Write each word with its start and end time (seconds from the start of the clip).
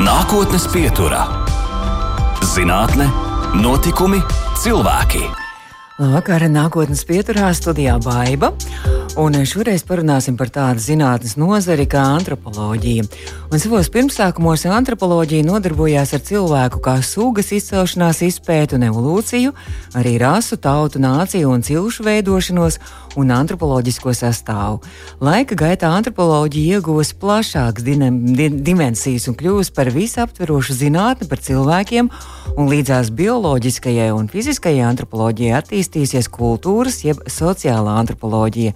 Nākotnes 0.00 0.64
pieturā- 0.72 1.26
zinātne, 2.54 3.10
notikumi, 3.60 4.22
cilvēki. 4.56 5.20
Labvakar, 6.00 6.46
nākotnes 6.48 7.04
pieturā 7.04 7.50
studijā 7.52 7.98
Baiva. 8.00 8.54
Un 9.12 9.34
šoreiz 9.44 9.82
parunāsim 9.84 10.38
par 10.40 10.48
tādu 10.48 10.80
zinātnes 10.80 11.34
nozari 11.36 11.84
kā 11.84 12.00
antropoloģija. 12.14 13.04
Un 13.52 13.60
savos 13.60 13.90
pirmsākumos 13.92 14.64
antropoloģija 14.64 15.44
nodarbojās 15.44 16.14
ar 16.16 16.22
cilvēku 16.24 16.80
kā 16.80 16.94
sugas 17.04 17.50
izcelšanās 17.52 18.22
izpētu 18.24 18.78
un 18.78 18.86
evolūciju, 18.88 19.52
arī 20.00 20.14
rasu, 20.22 20.56
tautu, 20.56 21.02
nāciju 21.04 21.52
un 21.52 21.60
cilšu 21.66 22.06
veidošanos 22.08 22.78
un 23.20 23.34
antropoloģisko 23.36 24.14
sastāvu. 24.16 24.80
Laika 25.20 25.60
gaitā 25.60 25.92
antropoloģija 25.92 26.80
ieguvusi 26.80 27.18
plašākas 27.20 27.84
di 27.84 28.48
dimensijas 28.64 29.28
un 29.28 29.36
kļuvusi 29.36 29.76
par 29.76 29.92
visaptverošu 29.92 30.78
zinātni 30.80 31.28
par 31.28 31.44
cilvēkiem, 31.44 32.08
un 32.56 32.72
līdzās 32.72 33.12
bioloģiskajai 33.20 34.08
un 34.16 34.32
fiziskajai 34.32 34.88
antropoloģijai 34.88 35.60
attīstīsies 35.60 36.32
kultūras 36.32 37.02
jeb 37.04 37.20
sociālā 37.28 38.00
antropoloģija. 38.00 38.72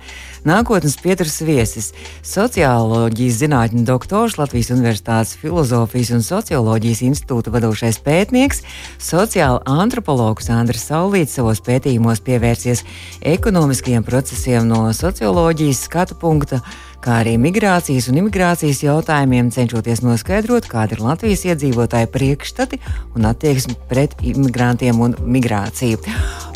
Nākotnes 0.46 0.96
pieturas 1.02 1.40
viesis- 1.42 1.92
sociāloģijas 2.36 3.40
zinātņu 3.42 3.84
doktors, 3.84 4.38
Latvijas 4.38 4.70
Universitātes 4.70 5.36
filozofijas 5.40 6.10
un 6.10 6.22
socioloģijas 6.22 7.02
institūta 7.02 7.50
vadošais 7.50 7.98
pētnieks, 7.98 8.62
sociāla 8.98 9.62
antropologs 9.66 10.50
Andris 10.50 10.88
Saulīts 10.90 11.34
savos 11.34 11.60
pētījumos 11.60 12.20
pievērsies 12.20 12.84
ekonomiskajiem 13.22 14.04
procesiem 14.04 14.68
no 14.68 14.92
socioloģijas 14.92 15.82
skatu 15.88 16.14
punkta 16.14 16.62
kā 17.06 17.20
arī 17.22 17.36
migrācijas 17.38 18.08
un 18.10 18.18
imigrācijas 18.18 18.80
jautājumiem, 18.82 19.52
cenšoties 19.54 20.02
noskaidrot, 20.02 20.66
kāda 20.70 20.96
ir 20.96 21.04
Latvijas 21.04 21.44
iedzīvotāja 21.46 22.08
priekšstati 22.10 22.80
un 23.14 23.28
attieksme 23.30 23.76
pret 23.90 24.16
imigrantiem 24.26 24.98
un 25.06 25.14
migrāciju. 25.36 26.02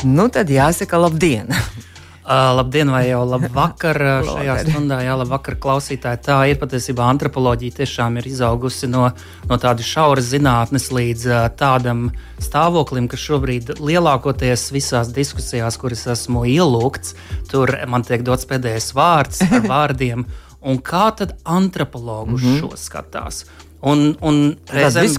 Nu, 0.02 0.26
tad 0.32 0.50
jāsaka, 0.50 0.98
labdien! 1.06 1.54
Uh, 2.30 2.52
labdien, 2.54 2.86
vai 2.94 3.08
jau 3.08 3.24
labvakar 3.26 3.98
šajā 4.28 4.54
stundā, 4.62 5.00
jā, 5.02 5.16
labvakar 5.18 5.56
klausītāji. 5.58 6.20
Tā 6.28 6.36
ir 6.46 6.60
patiesībā 6.60 7.08
antropoloģija 7.10 7.80
tiešām 7.80 8.20
ir 8.20 8.28
izaugusi 8.30 8.86
no, 8.86 9.08
no 9.50 9.58
tādas 9.58 9.88
šauras 9.90 10.28
zinātnes 10.30 10.86
līdz 10.94 11.24
uh, 11.26 11.40
tādam 11.58 12.04
stāvoklim, 12.38 13.08
ka 13.10 13.18
šobrīd 13.18 13.72
lielākoties 13.82 14.68
visās 14.70 15.10
diskusijās, 15.16 15.80
kuras 15.82 16.06
esmu 16.14 16.44
ielūgts, 16.52 17.16
tur 17.50 17.74
man 17.90 18.06
tiek 18.06 18.22
dots 18.22 18.46
pēdējais 18.46 18.92
vārds 18.94 19.42
ar 19.48 19.66
vārdiem. 19.72 20.22
Un 20.60 20.78
kā 20.86 21.08
tad 21.16 21.34
antropologus 21.42 22.44
mm 22.44 22.46
-hmm. 22.46 22.60
šo 22.60 22.78
skatās? 22.78 23.42
Un, 23.80 24.10
un 24.20 24.40
reizēm 24.68 25.14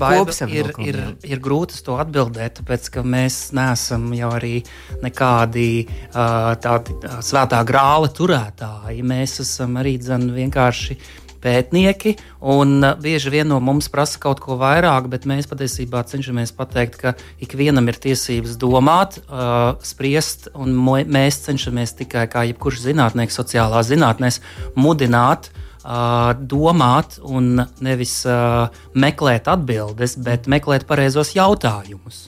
ir, 0.53 0.67
ir, 0.85 0.97
ir 1.25 1.39
grūti 1.41 1.79
to 1.81 1.95
atbildēt, 2.01 2.59
tāpēc 2.59 2.91
ka 2.93 3.01
mēs 3.01 3.39
neesam 3.57 4.11
jau 4.13 4.29
arī 4.37 4.59
nekādi 5.01 5.87
uh, 5.87 6.53
tādi 6.61 6.93
uh, 6.99 7.17
svētā 7.25 7.63
grāla 7.65 8.11
turētāji. 8.13 9.01
Mēs 9.01 9.39
esam 9.41 9.79
arī 9.81 9.95
dzen, 10.01 10.27
vienkārši 10.35 10.99
pētnieki, 11.41 12.13
un 12.53 12.75
uh, 12.85 12.93
bieži 13.01 13.33
vien 13.33 13.49
no 13.49 13.57
mums 13.65 13.89
prasa 13.89 14.21
kaut 14.21 14.43
ko 14.45 14.59
vairāk, 14.61 15.09
bet 15.09 15.25
mēs 15.25 15.49
patiesībā 15.49 16.03
cenšamies 16.11 16.53
pateikt, 16.53 16.99
ka 17.01 17.15
ikvienam 17.41 17.89
ir 17.89 17.97
tiesības 18.05 18.59
domāt, 18.61 19.17
uh, 19.25 19.73
spriest, 19.81 20.51
un 20.53 20.77
mēs 21.09 21.41
cenšamies 21.47 21.97
tikai 22.03 22.27
kā 22.29 22.45
jebkurš 22.51 22.85
zinātnieks 22.85 23.41
sociālās 23.41 23.89
zinātnēs 23.89 24.37
mudināt 24.77 25.49
uh, 25.49 25.67
domāt 25.83 27.17
un 27.23 27.63
nevis 27.81 28.19
meklēt 28.93 29.49
atbildes, 29.51 30.17
bet 30.21 30.49
meklēt 30.51 30.85
pareizos 30.89 31.33
jautājumus. 31.37 32.27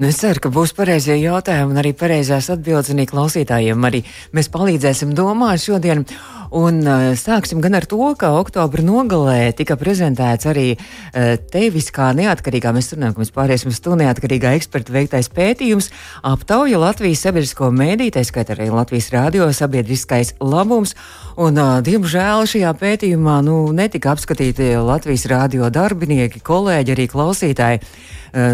Nu, 0.00 0.08
es 0.08 0.18
ceru, 0.18 0.40
ka 0.42 0.50
būs 0.50 0.72
pareizie 0.74 1.14
jautājumi 1.20 1.74
un 1.74 1.78
arī 1.78 1.92
pareizās 1.94 2.48
atbildes, 2.50 2.90
klausītājiem 3.06 3.84
arī 3.86 4.00
mēs 4.34 4.48
palīdzēsim 4.52 5.12
domāt 5.14 5.62
šodien. 5.62 6.06
Un 6.52 6.82
uh, 6.84 7.14
sāksim 7.16 7.62
gan 7.64 7.78
ar 7.78 7.86
to, 7.88 7.96
ka 8.20 8.34
oktobra 8.36 8.84
nogalē 8.84 9.54
tika 9.56 9.78
prezentēts 9.80 10.44
arī 10.50 10.66
uh, 10.76 11.38
tevis 11.48 11.88
kā 11.94 12.10
neatkarīgā, 12.16 12.74
mēs 12.76 12.92
runājam, 12.92 13.16
ka 13.16 13.22
mēs 13.22 13.32
pāriesim 13.32 13.72
uz 13.72 13.80
to 13.80 13.96
neatkarīgā 13.96 14.52
eksperta 14.58 14.92
veiktais 14.92 15.32
pētījums, 15.32 15.88
aptauja 16.28 16.82
Latvijas 16.82 17.24
sabiedrisko 17.24 17.72
mēdīju, 17.72 18.16
tā 18.18 18.26
skaitā 18.28 18.52
arī 18.58 18.68
Latvijas 18.68 19.08
radio 19.16 19.48
sabiedriskais 19.48 20.34
labums. 20.44 20.92
Un, 21.40 21.56
uh, 21.56 21.78
diemžēl 21.84 22.44
šajā 22.52 22.76
pētījumā 22.76 23.40
nu, 23.48 23.62
netika 23.72 24.12
apskatīti 24.12 24.74
Latvijas 24.76 25.24
radio 25.32 25.72
darbinieki, 25.72 26.44
kolēģi, 26.44 26.98
arī 26.98 27.08
klausītāji 27.08 27.80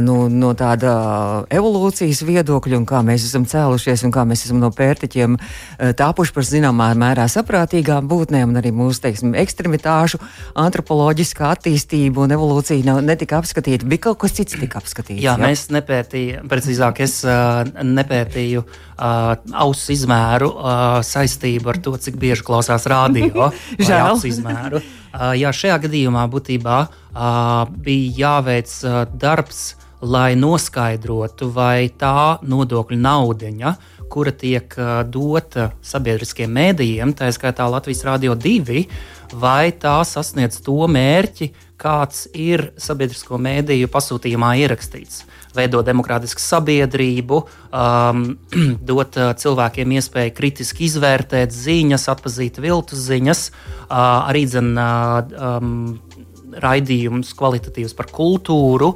nu, 0.03 0.27
no 0.27 0.53
tāda 0.59 0.93
evolūcijas 1.55 2.25
viedokļa, 2.27 2.81
un 2.81 2.87
kā 2.89 2.99
mēs 3.07 3.29
esam 3.29 3.45
cēlušies, 3.49 4.03
un 4.07 4.15
kā 4.15 4.25
mēs 4.27 4.43
esam 4.49 4.59
no 4.59 4.73
pērtiķiem 4.75 5.37
tapuši 5.99 6.35
par 6.35 6.47
zināmā 6.49 6.89
mērā 6.99 7.29
saprātīgi 7.31 7.88
līdzīgām 7.89 8.09
būtnēm, 8.09 8.51
un 8.53 8.59
arī 8.61 8.71
mūsu 8.73 9.03
teiksim, 9.03 9.35
ekstremitāšu 9.39 10.21
antropoloģiskā 10.59 11.49
attīstība 11.55 12.25
un 12.25 12.35
evolūcija 12.37 12.85
nav, 12.85 13.01
netika 13.05 13.39
apskatīta. 13.41 13.87
Bija 13.89 14.09
kaut 14.09 14.21
kas 14.23 14.37
cits, 14.37 14.59
tika 14.59 14.81
apskatīts. 14.81 15.23
Jā, 15.23 15.37
jā? 15.37 15.39
mēs 15.41 15.69
nepētījām, 15.73 16.49
precīzāk, 16.51 17.01
es 17.05 17.23
uh, 17.25 17.65
nepētīju 17.83 18.65
uh, 18.65 19.37
ausu 19.65 19.93
izmēru 19.97 20.53
uh, 20.53 21.01
saistību 21.03 21.73
ar 21.73 21.81
to, 21.81 21.97
cik 21.97 22.19
bieži 22.21 22.45
klausās 22.45 22.87
radio. 22.91 23.51
Žēl. 23.89 24.21
Uh, 25.09 25.33
jā, 25.39 25.51
šajā 25.57 25.81
gadījumā 25.87 26.27
būtībā 26.29 26.79
uh, 26.85 27.65
bija 27.85 28.13
jāveic 28.19 28.75
uh, 28.85 29.05
darbs, 29.09 29.78
lai 30.03 30.33
noskaidrotu, 30.39 31.51
vai 31.55 31.89
tā 31.99 32.39
nodokļu 32.47 32.99
naudiņa, 33.03 33.73
uh, 33.75 33.99
kura 34.09 34.33
tiek 34.33 34.75
dota 35.13 35.71
sabiedriskiem 35.85 36.51
mēdījiem, 36.53 37.15
tā 37.17 37.29
skaitā 37.35 37.69
Latvijas 37.69 38.05
Rādio 38.09 38.37
2, 38.39 38.85
vai 39.39 39.71
tā 39.77 39.99
sasniedz 40.09 40.63
to 40.65 40.89
mērķi, 40.91 41.53
kāds 41.79 42.25
ir 42.35 42.73
sabiedrisko 42.81 43.39
mēdīju 43.39 43.91
pasūtījumā 43.93 44.55
ierakstīts. 44.65 45.23
Veidot 45.55 45.87
demokrātisku 45.87 46.43
sabiedrību, 46.43 47.39
um, 47.71 48.25
dot 48.91 49.19
cilvēkiem 49.43 49.95
iespēju 50.01 50.35
kritiski 50.35 50.89
izvērtēt 50.89 51.55
ziņas, 51.55 52.09
atpazīt 52.15 52.59
viltus 52.63 53.05
ziņas, 53.07 53.45
uh, 53.53 54.01
arī 54.31 54.45
dzen, 54.51 54.73
uh, 54.75 55.39
um, 55.39 55.77
raidījumus 56.63 57.33
kvalitatīvus 57.39 57.95
par 57.99 58.09
kultūru, 58.15 58.93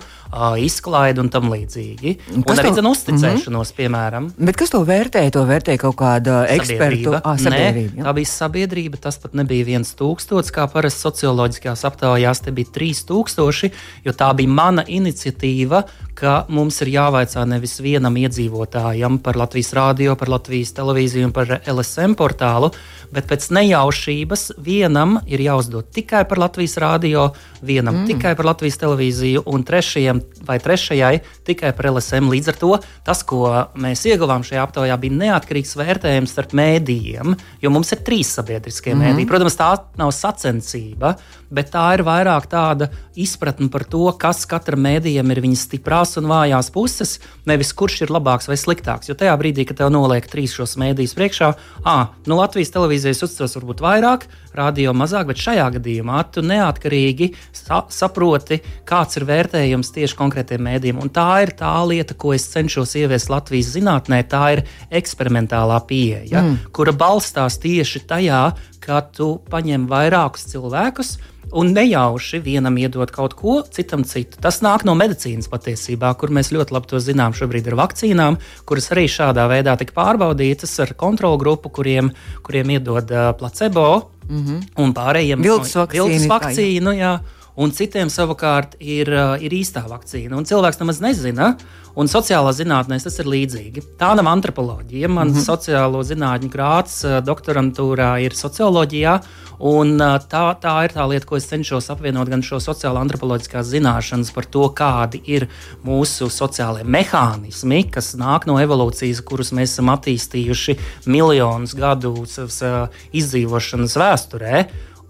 izklaidi 0.63 1.23
un 1.23 1.31
tam 1.33 1.51
līdzīgi. 1.53 2.15
Un 2.37 2.45
kas 2.47 2.63
arī 2.63 2.73
to... 2.77 2.85
uzticēšanos, 2.91 3.47
mm 3.49 3.57
-hmm. 3.59 3.77
piemēram. 3.79 4.29
Bet 4.39 4.59
kas 4.61 4.73
to 4.73 4.83
vērtēja? 4.89 5.35
To 5.37 5.45
vērtēja 5.49 5.83
kaut 5.83 5.97
kāda 6.01 6.43
eksperta 6.53 7.21
ah, 7.25 7.39
sabiedrība. 7.39 7.97
Nē, 7.97 8.07
tā 8.07 8.15
bija 8.19 8.33
sabiedrība. 8.33 9.01
Tas 9.01 9.19
pat 9.23 9.35
nebija 9.35 9.65
viens 9.65 9.95
tūkstots, 9.99 10.53
kā 10.55 10.67
parasti 10.73 11.01
socioloģiskajās 11.01 11.85
aptaujās. 11.85 12.41
Te 12.41 12.51
bija 12.51 12.73
trīs 12.73 13.05
tūkstoši, 13.09 13.73
jo 14.05 14.13
tā 14.13 14.33
bija 14.35 14.49
mana 14.49 14.85
iniciatīva, 14.87 15.85
ka 16.19 16.43
mums 16.53 16.81
ir 16.85 16.93
jāvaicā 16.93 17.45
nevis 17.49 17.79
vienam 17.83 18.17
iedzīvotājam 18.21 19.19
par 19.25 19.39
Latvijas 19.41 19.73
rādio, 19.77 20.15
par 20.19 20.31
Latvijas 20.33 20.75
televīziju 20.77 21.29
un 21.29 21.35
par 21.35 21.57
LSM 21.59 22.17
portālu, 22.19 22.71
bet 23.13 23.29
pēc 23.31 23.49
nejaušības 23.57 24.45
vienam 24.63 25.19
ir 25.27 25.43
jāuzdod 25.45 25.91
tikai 25.95 26.25
par 26.29 26.41
Latvijas 26.43 26.77
rādio, 26.83 27.31
vienam 27.63 28.03
mm. 28.03 28.11
tikai 28.11 28.35
par 28.39 28.51
Latvijas 28.53 28.79
televīziju, 28.83 29.45
un 29.53 29.65
trešajam 29.67 30.23
vai 30.47 30.59
trešajai 30.63 31.15
tikai 31.49 31.73
par 31.77 31.91
LSM. 31.93 32.31
Līdz 32.33 32.53
ar 32.53 32.61
to 32.61 32.73
tas, 33.07 33.25
ko 33.27 33.45
mēs 33.81 34.05
ieguvām 34.09 34.45
šajā 34.47 34.65
aptaujā, 34.67 34.99
bija 35.01 35.19
neatkarīgs 35.25 35.77
vērtējums 35.81 36.37
starp 36.37 36.57
mēdījiem, 36.59 37.37
jo 37.63 37.73
mums 37.73 37.93
ir 37.95 38.05
trīs 38.07 38.33
sabiedriskie 38.39 38.95
mm. 38.95 39.05
mēdīji. 39.07 39.31
Protams, 39.31 39.59
tā 39.59 39.73
nav 40.01 40.13
sacensība, 40.17 41.17
bet 41.53 41.73
tā 41.75 41.85
ir 41.97 42.05
vairāk 42.07 42.49
tāda 42.53 42.89
izpratne 43.19 43.69
par 43.73 43.85
to, 43.89 44.07
kas 44.21 44.45
katram 44.49 44.85
mēdījam 44.87 45.33
ir 45.33 45.43
viņas 45.45 45.67
stiprās 46.03 46.19
un 46.19 46.29
vājās 46.31 46.71
puses, 46.73 47.21
nevis 47.47 47.73
kurš 47.73 48.03
ir 48.03 48.13
labāks 48.13 48.49
vai 48.49 48.57
sliktāks. 48.57 49.09
Jo 49.09 49.15
tajā 49.15 49.35
brīdī, 49.39 49.65
kad 49.67 49.79
tev 49.79 49.91
noliek 49.91 50.27
trīs 50.27 50.55
šos 50.55 50.77
mēdījus 50.77 51.15
priekšā, 51.15 51.53
ah, 51.85 52.13
nu 52.27 52.39
Latvijas 52.39 52.73
televīzijas 52.73 53.23
uztveres 53.23 53.57
varbūt 53.57 53.83
vairāk, 53.83 54.27
radio 54.55 54.93
mazāk, 54.93 55.29
bet 55.31 55.41
šajā 55.41 55.69
gadījumā 55.79 56.23
tu 56.33 56.43
neatkarīgi 56.43 57.33
sa 57.53 57.85
saproti, 57.89 58.61
kāds 58.85 59.17
ir 59.17 59.27
vērtējums 59.29 59.93
tieši 59.95 60.19
konkrētiem 60.19 60.63
mēdījiem. 60.67 61.01
Un 61.03 61.11
tā 61.11 61.43
ir 61.47 61.55
tā 61.57 61.73
lieta, 61.87 62.15
ko 62.15 62.35
es 62.35 62.49
cenšos 62.53 62.97
ieviest 63.01 63.31
Latvijas 63.33 63.73
zinātnē. 63.77 64.23
Tā 64.29 64.45
ir 64.57 64.65
eksperimentālā 64.91 65.81
pieeja, 65.89 66.43
mm. 66.43 66.73
kura 66.75 66.93
balstās 66.93 67.61
tieši 67.63 68.05
tajā, 68.11 68.45
ka 68.83 69.05
tu 69.15 69.37
paņem 69.51 69.87
vairākus 69.91 70.51
cilvēkus. 70.53 71.17
Un 71.53 71.75
nejauši 71.77 72.41
vienam 72.41 72.79
iedot 72.81 73.11
kaut 73.13 73.35
ko, 73.37 73.59
citam 73.77 74.07
citu. 74.09 74.39
Tas 74.41 74.63
nāk 74.65 74.87
no 74.89 74.95
medicīnas 74.97 75.51
patiesībā, 75.53 76.15
kur 76.17 76.33
mēs 76.33 76.49
ļoti 76.55 76.73
labi 76.73 76.89
to 76.89 77.01
zinām. 77.03 77.37
Šobrīd 77.37 77.69
ir 77.69 77.77
vakcīnām, 77.77 78.39
kuras 78.69 78.89
arī 78.95 79.05
šādā 79.13 79.45
veidā 79.53 79.77
tika 79.81 79.93
pārbaudītas 79.99 80.73
ar 80.85 80.95
kontrolu 80.97 81.41
grupu, 81.43 81.69
kuriem, 81.69 82.09
kuriem 82.47 82.73
iedod 82.79 83.13
uh, 83.13 83.31
placebo 83.37 83.87
mm 84.29 84.43
-hmm. 84.45 84.65
un 84.85 84.95
pārējiem 84.97 85.43
viltus 85.43 85.77
vakcīnu. 85.77 86.09
Viltus 86.09 86.29
vakcīnu 86.29 86.97
jā. 86.97 87.15
Un 87.57 87.73
citiem 87.75 88.11
savukārt 88.13 88.79
ir, 88.81 89.11
uh, 89.13 89.37
ir 89.43 89.53
īstā 89.53 89.85
vakcīna. 89.89 90.37
Un 90.39 90.47
cilvēks 90.49 90.81
nemaz 90.81 91.01
nezina, 91.05 91.53
un 91.99 92.09
sociālā 92.09 92.53
zinātnē 92.57 92.97
tas 93.03 93.19
ir 93.21 93.29
līdzīgi. 93.29 93.85
Tā 94.01 94.13
nav 94.17 94.31
antropoloģija. 94.33 95.09
Man 95.09 95.29
mm 95.29 95.35
-hmm. 95.35 95.45
sociālo 95.45 96.03
zinātņu 96.03 96.49
grāts 96.53 97.03
uh, 97.05 97.21
doktorantūrā 97.25 98.17
ir 98.25 98.33
socioloģijā. 98.33 99.21
Un, 99.61 100.01
uh, 100.01 100.19
tā, 100.19 100.45
tā 100.61 100.85
ir 100.85 100.95
tā 100.97 101.09
lieta, 101.09 101.27
ko 101.27 101.37
es 101.37 101.47
cenšos 101.47 101.91
apvienot 101.91 102.29
gan 102.29 102.43
šo 102.43 102.57
sociālo 102.57 102.99
antropoloģiskās 103.01 103.67
zināšanas 103.67 104.33
par 104.35 104.45
to, 104.45 104.69
kādi 104.69 105.21
ir 105.27 105.49
mūsu 105.85 106.31
sociālie 106.31 106.85
mehānismi, 106.85 107.91
kas 107.91 108.15
nāk 108.15 108.47
no 108.47 108.59
evolūcijas, 108.59 109.21
kurus 109.23 109.53
mēs 109.53 109.77
esam 109.77 109.93
attīstījuši 109.93 110.79
miljonus 111.07 111.75
gadu 111.75 112.27
savas 112.27 112.89
izdzīvošanas 113.13 113.97
vēsturē. 113.97 114.65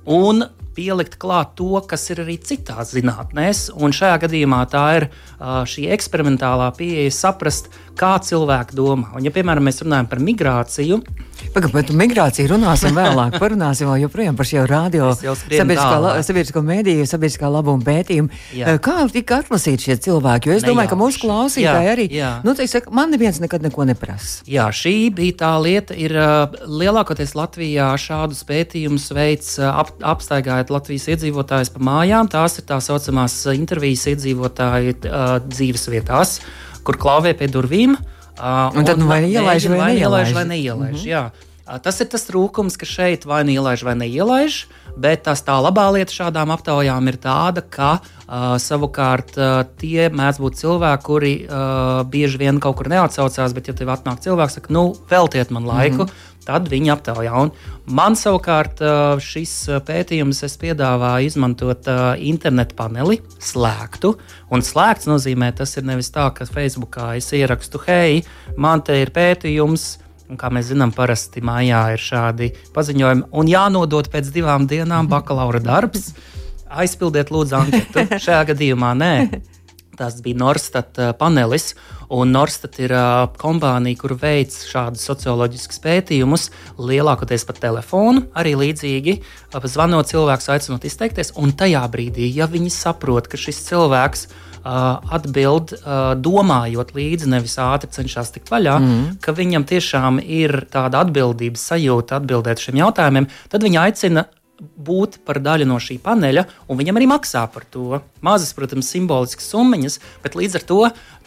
Un 0.05 0.45
pielikt 0.77 1.19
klāt 1.23 1.55
to, 1.59 1.75
kas 1.89 2.05
ir 2.13 2.23
arī 2.25 2.39
citās 2.43 2.95
zinātnēs. 2.97 3.67
Un 3.77 3.95
šajā 3.97 4.21
gadījumā 4.27 4.63
tā 4.73 4.85
ir 4.99 5.09
šī 5.41 5.89
eksperimentālā 5.97 6.71
pieeja 6.79 7.13
saprast, 7.15 7.71
kā 7.99 8.15
cilvēki 8.25 8.79
domā. 8.79 9.13
Un, 9.17 9.27
ja, 9.27 9.35
piemēram, 9.35 9.69
mēs 9.69 9.83
runājam 9.85 10.09
par 10.11 10.23
migrāciju, 10.25 11.03
Pagaidām, 11.53 11.85
par 11.85 11.97
migrāciju 12.01 12.49
runāsim 12.49 12.95
vēlāk. 12.97 13.35
Parunāsim 13.37 13.91
vēl 13.91 14.07
joprojām 14.07 14.37
par 14.39 14.49
šo 14.49 14.63
radio, 14.69 15.11
sabiedriskā, 15.13 15.97
la, 16.01 16.13
sabiedrisko 16.25 16.63
mēdīju, 16.65 17.05
sabiedriskā 17.11 17.51
labuma 17.53 17.85
pētījumu. 17.85 18.33
Jā. 18.57 18.77
Kā 18.81 18.95
tika 19.13 19.43
atlasīti 19.43 19.91
šie 19.91 19.97
cilvēki? 20.07 20.49
Jo 20.49 20.57
es 20.57 20.65
domāju, 20.65 20.89
Nejauši. 20.89 20.93
ka 20.95 20.99
mūsu 21.03 21.21
klausītāji 21.21 21.89
jā, 21.89 21.93
arī, 21.93 22.07
jā. 22.17 22.31
nu, 22.47 22.55
teiks, 22.57 22.89
man 22.97 23.13
neviens 23.13 23.41
nekad 23.43 23.67
neko 23.67 23.85
neprasa. 23.91 24.47
Jā, 24.49 24.71
šī 24.73 24.95
bija 25.13 25.37
tā 25.43 25.51
lieta. 25.61 25.99
Ir 25.99 26.17
lielākoties 26.65 27.37
Latvijā 27.37 27.91
šādus 28.01 28.41
pētījumus 28.49 29.11
veids 29.13 29.59
ap, 29.61 29.93
apstaigājot 30.15 30.73
Latvijas 30.73 31.11
iedzīvotājus 31.13 31.75
pa 31.77 31.85
mājām. 31.85 32.33
Tās 32.33 32.57
ir 32.63 32.69
tā 32.73 32.81
saucamās 32.81 33.37
intervijas 33.53 34.09
iedzīvotāju 34.15 34.97
dzīves 35.53 35.87
vietās, 35.93 36.39
kur 36.81 36.97
klauvē 36.97 37.37
pie 37.37 37.53
durvīm. 37.53 37.99
Uh, 38.01 38.19
un 38.41 38.85
tad 38.85 38.99
nu, 38.99 39.07
vai 39.07 39.25
ielaiž 39.29 39.69
vai, 39.69 39.79
vai 39.79 39.95
neielaiž? 39.95 40.35
Vai 40.35 40.45
neielaiž 40.45 41.01
mm 41.05 41.11
-hmm. 41.11 41.49
Tas 41.63 42.01
ir 42.03 42.09
tas 42.11 42.25
trūkums, 42.27 42.75
ka 42.77 42.85
šeit 42.85 43.23
vai 43.25 43.45
nu 43.47 43.55
ielaiž 43.55 43.85
vai 43.87 43.95
neielaiž, 43.95 44.67
bet 44.99 45.23
tas 45.23 45.41
tā 45.47 45.55
labā 45.63 45.87
lieta 45.95 46.13
šādām 46.13 46.51
aptaujām 46.51 47.07
ir 47.09 47.17
tāda, 47.23 47.63
ka 47.63 47.93
uh, 48.03 48.59
savukārt 48.59 49.39
uh, 49.39 49.63
tie 49.79 50.11
mēdz 50.11 50.41
būt 50.43 50.59
cilvēki, 50.59 51.03
kuri 51.07 51.33
uh, 51.47 52.03
bieži 52.03 52.43
vien 52.43 52.59
kaut 52.61 52.77
kur 52.77 52.91
neatsaucās, 52.91 53.55
bet 53.55 53.71
ja 53.71 53.75
tev 53.79 53.95
atnāk 53.95 54.21
cilvēks, 54.21 54.59
saka, 54.59 54.75
nu, 54.75 54.93
veltiet 55.09 55.55
man 55.55 55.65
laiku. 55.65 56.03
Mm 56.03 56.09
-hmm 56.11 56.32
tad 56.47 56.69
viņi 56.73 56.93
aptaujā. 56.95 57.33
Un 57.45 57.53
man 57.99 58.17
savukārt 58.19 58.83
šis 59.23 59.55
pētījums 59.87 60.43
piedāvā 60.61 61.15
izmantot 61.27 61.89
internetu 62.19 62.77
paneli, 62.79 63.21
slēgtu. 63.43 64.15
Un 64.53 64.65
slēgts 64.65 65.09
nozīmē, 65.11 65.53
tas 65.57 65.77
ir 65.79 65.87
nevis 65.89 66.13
tā, 66.15 66.29
ka 66.35 66.47
Facebookā 66.49 67.15
es 67.21 67.31
ierakstu, 67.37 67.83
hei, 67.87 68.23
man 68.57 68.85
te 68.87 69.01
ir 69.03 69.15
pētījums. 69.15 69.97
Un, 70.33 70.39
kā 70.41 70.49
mēs 70.49 70.71
zinām, 70.71 70.95
parasti 70.97 71.43
mājā 71.45 71.81
ir 71.93 72.01
šādi 72.01 72.53
paziņojumi, 72.73 73.27
un 73.37 73.51
jānodod 73.51 74.09
pēc 74.13 74.31
divām 74.33 74.65
dienām 74.71 75.11
bakalaura 75.11 75.61
darbs. 75.61 76.15
Aizpildiet, 76.73 77.29
lūdzu, 77.35 77.59
anketu. 77.59 78.07
Šajā 78.25 78.47
gadījumā 78.55 78.95
nē. 78.97 79.15
Tas 79.99 80.23
bija 80.25 80.41
Norstat 80.41 80.97
panelis, 81.21 81.73
Un 82.13 82.29
Norstat 82.35 82.77
ir 82.83 82.93
uh, 82.93 83.25
kompānija, 83.41 83.97
kur 84.03 84.13
veic 84.21 84.53
šādus 84.69 85.05
socioloģiskus 85.09 85.81
pētījumus, 85.81 86.51
lielākoties 86.77 87.47
pa 87.49 87.57
telefonu, 87.57 88.27
arī 88.37 88.53
līdzīgi. 88.61 89.15
Uh, 89.49 89.65
zvanot 89.65 90.11
cilvēks, 90.11 90.51
aicinot 90.53 90.85
izteikties, 90.85 91.33
un 91.41 91.55
tajā 91.57 91.81
brīdī, 91.93 92.29
ja 92.37 92.51
viņi 92.53 92.69
saprot, 92.75 93.31
ka 93.33 93.41
šis 93.41 93.63
cilvēks 93.71 94.27
uh, 94.29 95.01
atbild, 95.17 95.73
domājot 96.21 96.93
līdzi, 96.99 97.33
nevis 97.33 97.57
ātri 97.65 97.89
cenšas 97.97 98.35
tikt 98.37 98.53
vaļā, 98.53 98.77
mm. 98.77 99.09
ka 99.25 99.33
viņam 99.39 99.65
tiešām 99.73 100.21
ir 100.21 100.67
tāda 100.73 101.07
atbildības 101.07 101.65
sajūta 101.73 102.21
atbildēt 102.21 102.61
šiem 102.61 102.83
jautājumiem, 102.85 103.33
tad 103.49 103.65
viņi 103.65 103.85
aicina 103.87 104.29
būt 104.63 105.21
par 105.27 105.41
daļu 105.43 105.67
no 105.69 105.79
šī 105.83 105.99
paneļa, 106.03 106.47
un 106.71 106.79
viņam 106.79 106.99
arī 106.99 107.09
maksā 107.11 107.45
par 107.53 107.67
to. 107.71 108.01
Mazas, 108.25 108.55
protams, 108.57 108.91
simboliskas 108.93 109.49
summas, 109.51 109.99
bet 110.23 110.39
līdz 110.39 110.59
ar 110.61 110.67
to 110.69 110.81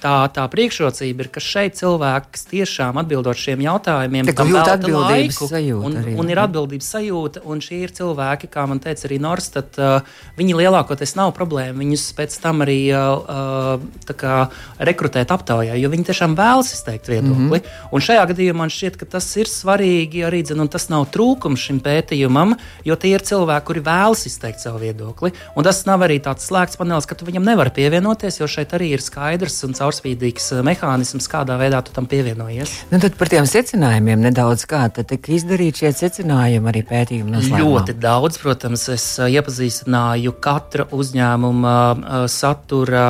tā, 0.06 0.16
tā 0.36 0.46
priekšrocība 0.52 1.26
ir, 1.26 1.30
ka 1.34 1.44
šeit 1.44 1.78
cilvēks 1.80 2.48
tiešām 2.52 3.00
atbildot 3.02 3.40
šiem 3.40 3.64
jautājumiem, 3.66 4.30
tam 4.38 4.52
jūt 4.54 4.72
atbildības 4.76 5.40
laiku, 5.40 5.50
sajūta. 5.50 5.90
Un, 5.90 5.98
arī, 6.02 6.16
un 6.22 6.32
ir 6.32 6.42
atbildības 6.44 6.90
sajūta, 6.96 7.44
un 7.50 7.64
šie 7.66 7.82
ir 7.86 7.94
cilvēki, 7.96 8.50
kā 8.54 8.66
man 8.70 8.82
teica 8.84 9.08
arī 9.10 9.20
Norstat, 9.24 9.80
uh, 9.80 10.18
viņi 10.38 10.58
lielākoties 10.62 11.16
nav 11.18 11.34
problēma. 11.38 11.78
Viņus 11.82 12.06
pēc 12.18 12.38
tam 12.44 12.66
arī 12.66 12.80
uh, 12.94 13.78
uh 13.80 14.14
kā, 14.16 14.36
rekrutēt 14.80 15.32
aptaujā, 15.34 15.74
jo 15.76 15.90
viņi 15.92 16.06
tiešām 16.08 16.36
vēlas 16.38 16.70
izteikt 16.72 17.10
viedokli. 17.12 17.60
Mm 17.60 17.66
-hmm. 17.66 17.90
Un 17.92 18.04
šajā 18.06 18.24
gadījumā 18.30 18.66
man 18.66 18.72
šķiet, 18.72 18.98
ka 19.02 19.06
tas 19.06 19.28
ir 19.36 19.50
svarīgi 19.52 20.24
arī, 20.28 20.42
dzen, 20.46 20.62
un 20.64 20.70
tas 20.72 20.88
nav 20.90 21.08
trūkums 21.14 21.62
šim 21.68 21.82
pētījumam, 21.84 22.56
jo 22.88 22.96
tie 22.96 23.14
ir 23.16 23.26
cilvēki, 23.28 23.66
kuri 23.66 23.84
vēlas 23.86 24.26
izteikt 24.30 24.64
savu 24.64 24.80
viedokli. 24.80 25.34
Un 25.56 25.68
tas 25.68 25.84
nav 25.86 26.06
arī 26.08 26.20
tāds 26.24 26.48
slēgts 26.48 26.80
panelis, 26.80 27.08
ka 27.10 27.16
tu 27.16 27.28
viņam 27.28 27.46
nevari 27.46 27.74
pievienoties, 27.76 28.40
jo 28.40 28.48
šeit 28.48 28.74
arī 28.78 28.94
ir 28.96 29.04
skaidrs 29.04 29.64
un 29.68 29.76
caurspīdīgs 29.96 30.52
eh, 30.56 30.64
mehānisms, 30.66 31.28
kādā 31.32 31.58
veidā 31.60 31.82
tu 31.86 31.94
tam 31.96 32.08
pievienojies. 32.10 32.74
Nu, 32.92 33.00
tad 33.00 33.16
par 33.20 33.30
tiem 33.32 33.48
secinājumiem 33.48 34.24
nedaudz 34.28 34.66
kā 34.70 34.88
tika 34.96 35.32
izdarīti 35.36 35.84
šie 35.84 35.92
secinājumi 35.96 36.72
arī 36.72 36.84
pētījumi 36.88 37.36
noslēgumā. 37.36 37.62
Ļoti 37.64 37.96
daudz, 38.02 38.40
protams, 38.42 38.88
es 38.94 39.06
eh, 39.20 39.32
iepazīstināju 39.38 40.36
katra 40.44 40.88
uzņēmuma 40.96 41.76
eh, 41.96 42.18
satura 42.32 43.06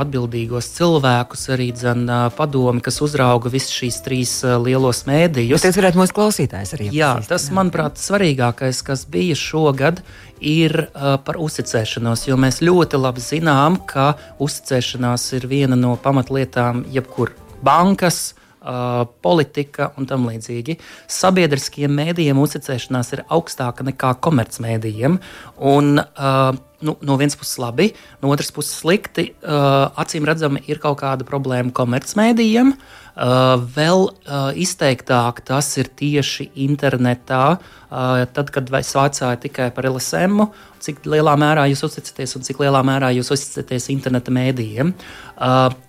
atbildīgos 0.00 0.70
cilvēkus, 0.78 1.46
arī 1.54 1.70
dzen, 1.76 2.06
padomi, 2.36 2.82
kas 2.84 3.00
uzrauga 3.04 3.52
visus 3.52 3.74
šīs 3.76 4.00
trīs 4.04 4.34
lielos 4.64 5.04
mēdījus. 5.08 5.66
Tas 5.66 5.78
varētu 5.78 6.00
mūsu 6.00 6.16
klausītājs 6.16 6.74
arī. 6.76 6.90
Jā, 6.94 7.14
tas, 7.28 7.48
manuprāt, 7.54 8.00
svarīgākais, 8.00 8.82
kas 8.86 9.06
bija 9.10 9.36
šogad, 9.38 10.02
ir 10.40 10.74
uh, 10.88 11.14
par 11.24 11.38
uzticēšanos, 11.40 12.26
jo 12.28 12.36
mēs 12.40 12.60
ļoti 12.64 13.00
labi 13.00 13.22
zinām, 13.24 13.80
ka 13.86 14.14
uzticēšanās 14.42 15.30
ir 15.38 15.48
viena 15.50 15.78
no 15.78 15.96
pamatlietām 16.00 16.84
jebkur 16.90 17.34
bankas. 17.64 18.30
Uh, 18.60 19.06
politika 19.24 19.86
un 19.96 20.04
tam 20.04 20.26
līdzīgi. 20.28 20.74
Sabiedriskiem 21.08 21.94
mēdījiem 21.96 22.36
uzticēšanās 22.42 23.14
ir 23.14 23.22
augstāka 23.32 23.86
nekā 23.88 24.10
komercmedijiem. 24.20 25.16
Un, 25.64 25.96
uh, 25.96 26.50
nu, 26.84 26.94
no 27.00 27.16
vienas 27.16 27.38
puses 27.40 27.56
labi, 27.56 27.86
no 28.20 28.28
otras 28.34 28.52
puses 28.52 28.74
slikti. 28.82 29.30
Uh, 29.40 29.88
acīm 30.04 30.28
redzami, 30.28 30.60
ir 30.68 30.76
kaut 30.82 31.00
kāda 31.00 31.24
problēma 31.24 31.72
komercmedijiem. 31.72 32.74
Uh, 32.76 33.00
vēl 33.20 34.06
uh, 34.08 34.50
izteiktāk 34.56 35.42
tas 35.44 35.66
ir 35.76 35.90
tieši 35.92 36.46
internetā, 36.64 37.58
uh, 37.58 38.22
tad, 38.32 38.48
kad 38.54 38.70
es 38.78 38.92
vaicāju 38.96 39.40
tikai 39.42 39.66
par 39.76 39.88
LSM, 39.90 40.46
cik 40.80 41.04
lielā 41.04 41.34
mērā 41.36 41.66
jūs 41.68 41.84
uzticaties 41.84 42.32
un 42.38 42.46
cik 42.46 42.62
lielā 42.62 42.80
mērā 42.86 43.10
jūs 43.12 43.28
uzticaties 43.34 43.90
interneta 43.92 44.32
mēdījiem. 44.32 44.94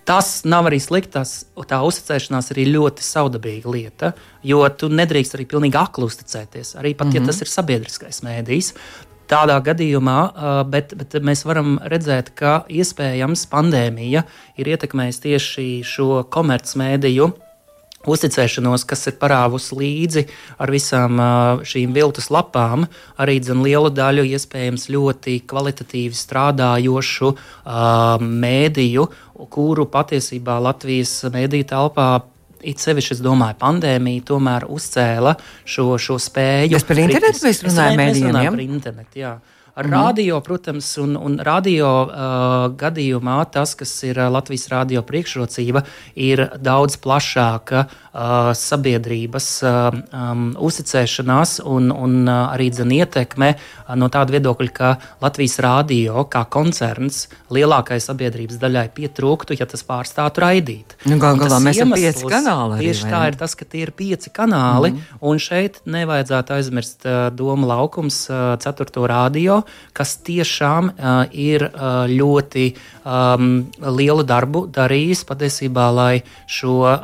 Tas 0.08 0.32
nav 0.48 0.68
arī 0.68 0.82
slikti. 0.84 1.14
Tas, 1.16 1.32
tā 1.68 1.80
uzticēšanās 1.88 2.52
ir 2.52 2.62
ļoti 2.74 3.06
saudabīga 3.06 3.72
lieta, 3.72 4.12
jo 4.44 4.60
tu 4.76 4.92
nedrīkst 4.92 5.38
arī 5.38 5.48
pilnīgi 5.48 5.80
akli 5.80 6.08
uzticēties. 6.08 6.76
Arī 6.80 6.92
pat, 6.96 7.08
mm 7.08 7.12
-hmm. 7.12 7.16
ja 7.16 7.22
mhm. 7.22 7.28
tas 7.28 7.42
ir 7.42 7.48
sabiedriskais 7.48 8.22
mēdījis. 8.28 8.74
Tādā 9.32 9.62
gadījumā, 9.64 10.18
bet, 10.68 10.92
bet 11.00 11.16
mēs 11.24 11.46
varam 11.48 11.78
redzēt, 11.88 12.34
ka 12.36 12.66
iespējams 12.68 13.46
pandēmija 13.48 14.26
ir 14.60 14.70
ietekmējusi 14.74 15.24
tieši 15.24 15.68
šo 15.88 16.26
komercmediju 16.28 17.30
uzticēšanos, 18.12 18.84
kas 18.90 19.08
ir 19.08 19.16
parāvusi 19.22 19.78
līdzi 19.78 20.24
ar 20.62 20.74
visām 20.74 21.22
šīm 21.68 21.94
viltus 21.96 22.28
lapām, 22.34 22.88
arī 23.22 23.38
dzen, 23.40 23.62
lielu 23.64 23.92
daļu 23.94 24.26
iespējams 24.34 24.90
ļoti 24.92 25.38
kvalitatīvi 25.48 26.18
strādājošu 26.18 27.32
uh, 27.32 28.18
mēdīju, 28.20 29.08
kuru 29.54 29.88
patiesībā 29.96 30.60
Latvijas 30.62 31.22
mēdīju 31.32 31.70
telpā 31.72 32.10
it 32.64 32.84
sevišķi, 32.84 33.18
es 33.18 33.24
domāju, 33.24 33.58
pandēmija 33.62 34.28
tomēr 34.32 34.68
uzcēla 34.72 35.36
šo, 35.66 35.96
šo 36.02 36.20
spēju. 36.22 36.76
Kas 36.76 36.88
par 36.88 37.02
internetu 37.04 37.48
mēs 37.48 37.64
runājam? 37.68 37.98
Mēs 38.02 38.22
runājam 38.26 38.58
par 38.58 38.68
internetu, 38.68 39.24
jā. 39.24 39.34
Ar 39.72 39.88
mm. 39.88 39.92
radio, 39.92 40.40
protams, 40.44 40.88
un, 41.00 41.16
un 41.16 41.38
radio 41.40 41.90
uh, 42.04 42.66
gadījumā 42.76 43.38
tas, 43.54 43.72
kas 43.80 43.94
ir 44.04 44.20
Latvijas 44.32 44.68
radio 44.72 45.04
priekšrocība, 45.08 45.86
ir 46.20 46.44
daudz 46.60 46.98
plašāka 47.00 47.86
sabiedrības 48.12 49.48
um, 49.64 50.50
uzticēšanās 50.60 51.62
un, 51.64 51.92
un 51.96 52.28
arī 52.28 52.68
dzen, 52.74 52.92
ietekme 52.92 53.54
no 53.96 54.10
tāda 54.12 54.36
viedokļa, 54.36 54.72
ka 54.76 54.90
Latvijas 55.24 55.58
radio 55.64 56.26
kā 56.32 56.44
koncerns 56.52 57.24
lielākai 57.54 58.02
sabiedrības 58.04 58.60
daļai 58.60 58.88
pietrūktu, 58.96 59.56
ja 59.60 59.68
tas 59.70 59.86
pārstātu 59.88 60.44
raidīt. 60.44 60.98
Nu, 61.08 61.20
gal 61.22 61.40
galā 61.40 61.62
mēs 61.64 61.80
esam 61.80 61.96
pieci 61.96 62.28
kanāli. 62.28 62.82
Tieši 62.84 63.08
tā 63.14 63.24
ir 63.32 63.40
tas, 63.40 63.56
ka 63.56 63.68
tie 63.68 63.86
ir 63.88 63.94
pieci 63.96 64.34
kanāli, 64.34 64.92
mm. 64.92 65.24
un 65.32 65.40
šeit 65.40 65.80
nevajadzētu 65.88 66.58
aizmirst 66.58 67.08
domu 67.40 67.72
laukums 67.72 68.26
ceturto 68.60 69.08
radio 69.08 69.62
kas 69.96 70.16
tiešām 70.26 70.92
ir 71.32 71.66
ļoti 72.12 72.66
um, 73.06 73.48
lielu 74.00 74.26
darbu 74.28 74.66
darījis 74.74 75.24
patiesībā, 75.30 75.88
lai 75.96 76.14
šo 76.50 76.78
uh, 76.86 77.00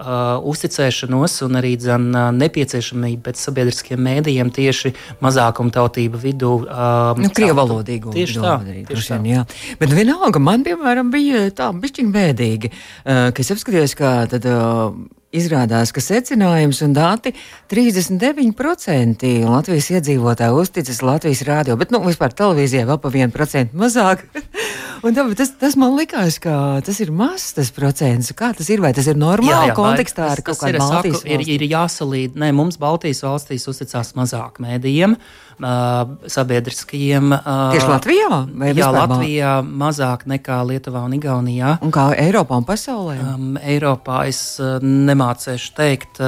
uzticēšanos 0.47 0.96
un 1.05 1.59
arī 1.59 1.75
dzen, 1.79 2.09
nepieciešamību 2.37 3.21
pēc 3.27 3.41
sabiedriskiem 3.41 4.01
mēdījiem 4.07 4.49
tieši 4.55 4.93
mazākumtautību 5.23 6.21
vidū. 6.23 6.53
Um, 6.63 7.21
nu, 7.23 7.31
Krievalodīgu 7.37 8.15
tieši 8.15 8.41
tā. 8.41 8.55
Tieši 8.89 9.11
tā. 9.11 9.19
Jā. 9.27 9.43
Bet 9.81 9.93
vienalga 9.93 10.41
man, 10.41 10.65
piemēram, 10.67 11.11
bija 11.13 11.47
tā 11.57 11.69
bišķiņ 11.75 12.09
bēdīgi, 12.15 12.73
uh, 12.73 13.29
ka 13.29 13.45
es 13.45 13.53
apskatījos, 13.55 13.97
kā 13.99 14.17
tad. 14.33 14.49
Uh, 14.49 15.05
Izrādās, 15.37 15.93
ka 15.93 16.01
secinājums 16.03 16.81
un 16.85 16.95
dati 16.95 17.33
39% 17.71 19.31
Latvijas 19.45 19.89
iedzīvotāji 19.93 20.57
uzticas 20.61 21.03
Latvijas 21.05 21.43
rādio, 21.47 21.77
bet 21.79 21.93
nu, 21.93 22.01
vispār 22.05 22.33
televīzijai 22.35 22.87
vēl 22.89 22.99
pa 23.03 23.11
1% 23.13 23.77
mazāk. 23.77 24.23
tā, 25.17 25.25
tas, 25.37 25.53
tas 25.61 25.77
man 25.79 25.97
likās, 25.99 26.39
ka 26.43 26.53
tas 26.85 27.01
ir 27.03 27.13
mazs 27.15 27.53
tas 27.57 27.73
procents. 27.75 28.33
Kā 28.37 28.53
tas 28.57 28.69
ir? 28.73 28.81
Vai 28.83 28.93
tas 28.97 29.09
ir 29.09 29.19
normāli 29.19 29.53
jā, 29.53 29.73
jā, 29.73 29.77
kontekstā 29.77 30.31
ar 30.33 30.43
kaut 30.45 30.61
kādu 30.61 30.81
Baltijas 30.83 31.21
saku, 31.21 31.33
ir, 31.35 31.45
ir 31.57 31.67
jāsalīd. 31.69 32.39
Nē, 32.39 32.53
mums 32.57 32.79
Baltijas 32.81 33.23
valstīs 33.25 33.67
uzticās 33.69 34.15
mazāk 34.17 34.61
mēdījiem. 34.63 35.17
Uh, 35.17 35.46
sabiedriskajiem. 35.57 37.33
Tieši 37.73 37.89
Latvijā? 37.89 38.29
Jā, 38.77 38.89
Latvijā 38.93 39.53
mazāk 39.65 40.27
nekā 40.29 40.61
Lietuvā 40.69 41.01
un 41.07 41.17
Igaunijā. 41.17 41.77
Un 41.81 41.93
kā 41.93 42.11
Eiropā 42.17 42.59
un 42.61 42.67
pasaulē? 42.67 43.17
Um, 43.33 43.51
Eiropā 43.57 44.27
es 44.29 44.41
nemācēšu 44.61 45.73
teikt, 45.77 46.21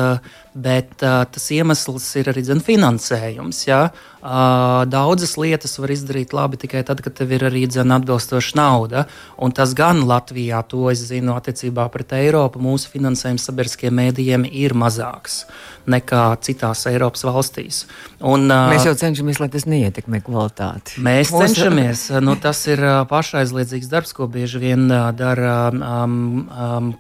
bet 0.60 1.06
uh, 1.06 1.24
tas 1.30 1.46
iemesls 1.54 2.08
ir 2.20 2.32
arī 2.32 2.44
zin, 2.48 2.64
finansējums. 2.66 3.62
Ja? 3.68 3.82
Uh, 4.20 4.84
daudzas 4.90 5.38
lietas 5.40 5.78
var 5.80 5.94
izdarīt 5.94 6.34
labi 6.36 6.60
tikai 6.60 6.82
tad, 6.88 7.04
kad 7.06 7.16
tev 7.16 7.32
ir 7.38 7.46
arī 7.48 7.64
zin, 7.72 7.94
atbilstoša 7.96 8.58
nauda. 8.60 9.06
Un 9.38 9.54
tas 9.56 9.76
gan 9.78 10.02
Latvijā, 10.10 10.64
to 10.68 10.90
es 10.92 11.06
zinu, 11.12 11.38
attiecībā 11.38 11.86
pret 11.94 12.18
Eiropu, 12.18 12.62
mūsu 12.64 12.90
finansējums 12.92 13.46
sabiedriskiem 13.48 13.96
mēdījiem 14.02 14.50
ir 14.50 14.76
mazāks 14.78 15.44
nekā 15.90 16.24
citās 16.46 16.86
Eiropas 16.90 17.26
valstīs. 17.28 17.84
Un, 18.20 18.48
mēs 18.50 18.88
jau 18.88 18.96
cenšamies, 19.00 19.40
lai 19.42 19.50
tas 19.54 19.66
neietekmē 19.70 20.22
kvalitāti. 20.26 21.00
Mēs 21.06 21.34
Mūsu... 21.34 21.48
cenšamies. 21.48 22.06
Nu, 22.26 22.36
tas 22.42 22.62
ir 22.70 22.84
pašaizliedzīgs 23.10 23.90
darbs, 23.92 24.14
ko 24.18 24.30
bieži 24.32 24.62
vien 24.62 24.88
dara 24.90 25.58
um, 25.72 26.46
um, 26.50 26.92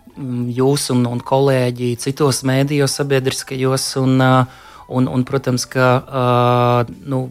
jūs 0.53 0.89
un, 0.95 1.05
un 1.09 1.21
kolēģi 1.23 1.93
citos 2.01 2.43
mēdījos, 2.47 2.97
sabiedriskajos. 3.01 3.91
Un, 4.01 4.17
un, 4.89 5.07
un, 5.07 5.23
protams, 5.27 5.67
ka 5.69 5.89
uh, 6.01 6.95
nu, 7.09 7.27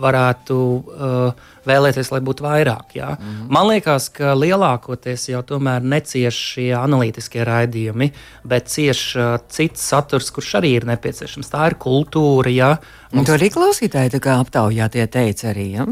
varētu 0.00 0.56
uh, 0.56 1.48
vēlēties, 1.68 2.10
lai 2.14 2.20
būtu 2.24 2.44
vairāk. 2.46 2.94
Jā. 2.96 3.10
Mm 3.16 3.26
-hmm. 3.26 3.50
Man 3.50 3.68
liekas, 3.68 4.08
ka 4.08 4.34
lielākoties 4.34 5.28
jau 5.28 5.42
tomēr 5.42 5.82
necieš 5.82 6.38
šie 6.54 6.70
analītiskie 6.78 7.44
raidījumi, 7.44 8.12
bet 8.44 8.68
cieš 8.68 9.16
uh, 9.16 9.38
cits 9.48 9.88
saturs, 9.88 10.30
kurš 10.30 10.54
arī 10.60 10.76
ir 10.76 10.84
nepieciešams. 10.84 11.50
Tā 11.50 11.66
ir 11.66 11.74
kultūra. 11.74 12.50
Jā. 12.50 12.76
Mums... 13.12 13.20
Un 13.20 13.24
to 13.24 13.32
arī 13.32 13.50
klausītāji 13.50 14.20
aptaujā 14.38 14.88
tie 14.88 15.06
teica 15.06 15.48
arī. 15.48 15.70
Ja? 15.72 15.86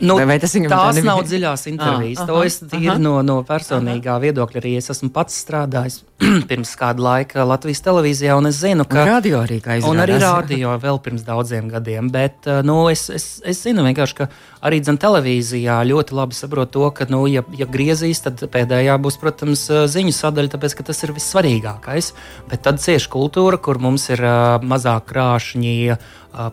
Nu, 0.00 0.16
vai, 0.28 0.38
tas 0.40 0.54
tās 0.54 1.00
nav 1.04 1.22
dziļās 1.26 1.66
intervijas. 1.70 2.20
Ah, 2.22 2.24
aha, 2.24 2.30
to 2.30 2.44
es 2.46 2.58
tīri 2.62 2.92
aha. 2.94 3.02
no, 3.02 3.14
no 3.26 3.38
personīgā 3.46 4.14
aha. 4.14 4.22
viedokļa 4.22 4.62
arī 4.62 4.74
es 4.80 4.90
esmu 4.94 5.10
pats 5.14 5.36
strādājis 5.44 6.00
pirms 6.50 6.74
kāda 6.78 7.04
laika 7.04 7.46
Latvijas 7.48 7.82
televīzijā, 7.86 8.36
un 8.38 8.50
es 8.50 8.60
zinu, 8.62 8.86
ka. 8.88 9.04
Radio 9.08 9.42
arī 9.42 9.60
kā 9.64 9.78
izrādās. 9.78 9.90
Un 9.92 10.04
arī 10.04 10.18
radio 10.22 10.74
vēl 10.82 11.02
pirms 11.04 11.26
daudziem 11.26 11.70
gadiem. 11.72 12.12
Bet 12.14 12.48
eh, 12.48 12.62
nu, 12.66 12.80
es, 12.92 13.08
es, 13.14 13.28
es 13.46 13.62
zinu 13.66 13.84
vienkārši, 13.86 14.18
ka 14.22 14.30
arī 14.64 14.80
dzen, 14.82 14.98
televīzijā 15.00 15.78
ļoti 15.88 16.16
labi 16.18 16.38
saprot 16.38 16.72
to, 16.74 16.90
ka, 16.94 17.06
nu, 17.12 17.24
ja, 17.30 17.44
ja 17.56 17.68
griezīs, 17.70 18.22
tad 18.24 18.42
pēdējā 18.52 18.98
būs, 19.02 19.18
protams, 19.22 19.66
eh, 19.70 19.86
ziņu 19.90 20.14
sadaļa, 20.14 20.54
tāpēc, 20.54 20.78
ka 20.78 20.88
tas 20.90 21.02
ir 21.04 21.14
vissvarīgākais. 21.16 22.12
Bet 22.50 22.64
tad 22.66 22.82
cieši 22.82 23.10
kultūra, 23.12 23.60
kur 23.60 23.78
mums 23.82 24.08
ir 24.10 24.24
uh, 24.24 24.58
mazāk 24.64 25.08
krāšņi 25.12 25.76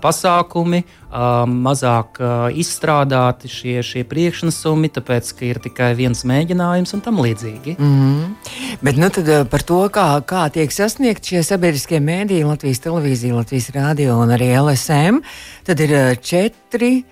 pasākumi, 0.01 0.83
mazāk 1.45 2.19
izstrādāti 2.57 3.49
šie, 3.51 3.75
šie 3.85 4.03
priekšnesumi, 4.07 4.89
tāpēc, 4.95 5.31
ka 5.37 5.45
ir 5.47 5.59
tikai 5.63 5.91
viens 5.97 6.23
mēģinājums 6.27 6.95
un 6.95 7.03
tam 7.05 7.19
līdzīgi. 7.23 7.75
Mm 7.77 7.91
-hmm. 7.99 8.79
Bet 8.81 8.97
nu, 8.97 9.09
par 9.49 9.61
to, 9.61 9.81
kā, 9.89 10.21
kā 10.21 10.49
tiek 10.51 10.71
sasniegt 10.71 11.25
šie 11.25 11.43
sabiedriskie 11.43 11.99
mēdīji, 11.99 12.47
Latvijas 12.47 12.79
televīzija, 12.79 13.35
Latvijas 13.35 13.69
rādio 13.69 14.17
un 14.21 14.29
arī 14.29 14.55
LSM, 14.59 15.21
tad 15.63 15.79
ir 15.79 16.15
četri 16.21 17.03